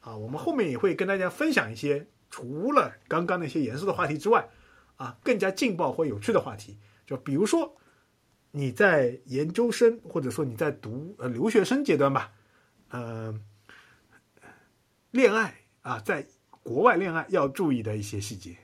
[0.02, 4.50] 啊，我们后面也会跟大家分享一些除了刚刚那些严肃的话题之外，
[4.98, 6.78] 啊，更加劲爆或有趣的话题，
[7.08, 7.78] 就比如说。
[8.54, 12.34] 你在研究生或者说你在读呃留学生阶段吧，
[12.90, 13.34] 呃，
[15.12, 16.28] 恋爱啊，在
[16.62, 18.58] 国外恋爱要注意的一些细节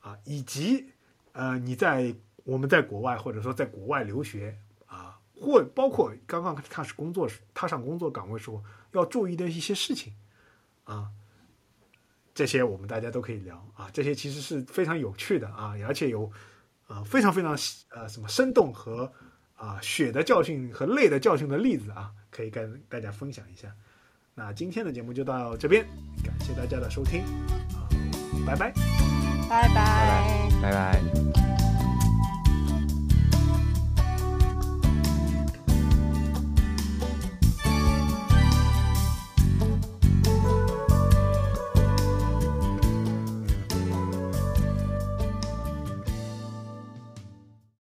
[0.00, 0.92] 啊，以及
[1.32, 2.14] 呃你在
[2.44, 8.62] 我们在国外或者说在国外留学啊，或包括刚刚开始工作时踏上工作岗位时候
[8.92, 10.12] 要注意的一些事情
[10.86, 11.10] 啊，
[12.34, 16.32] 这些我们大家都可以聊啊，这些其实是非常有趣的啊，而且有。
[16.88, 17.50] 啊，非常非常
[17.88, 19.12] 呃，什么生动和
[19.56, 23.66] 啊血的教训和泪的教训的例子啊，可以跟大家分享一下。
[24.36, 25.84] 那今天的节目就到这边，
[26.22, 27.24] 感谢大家的收听，
[27.74, 27.90] 啊，
[28.46, 28.72] 拜拜，
[29.50, 31.45] 拜拜，拜拜。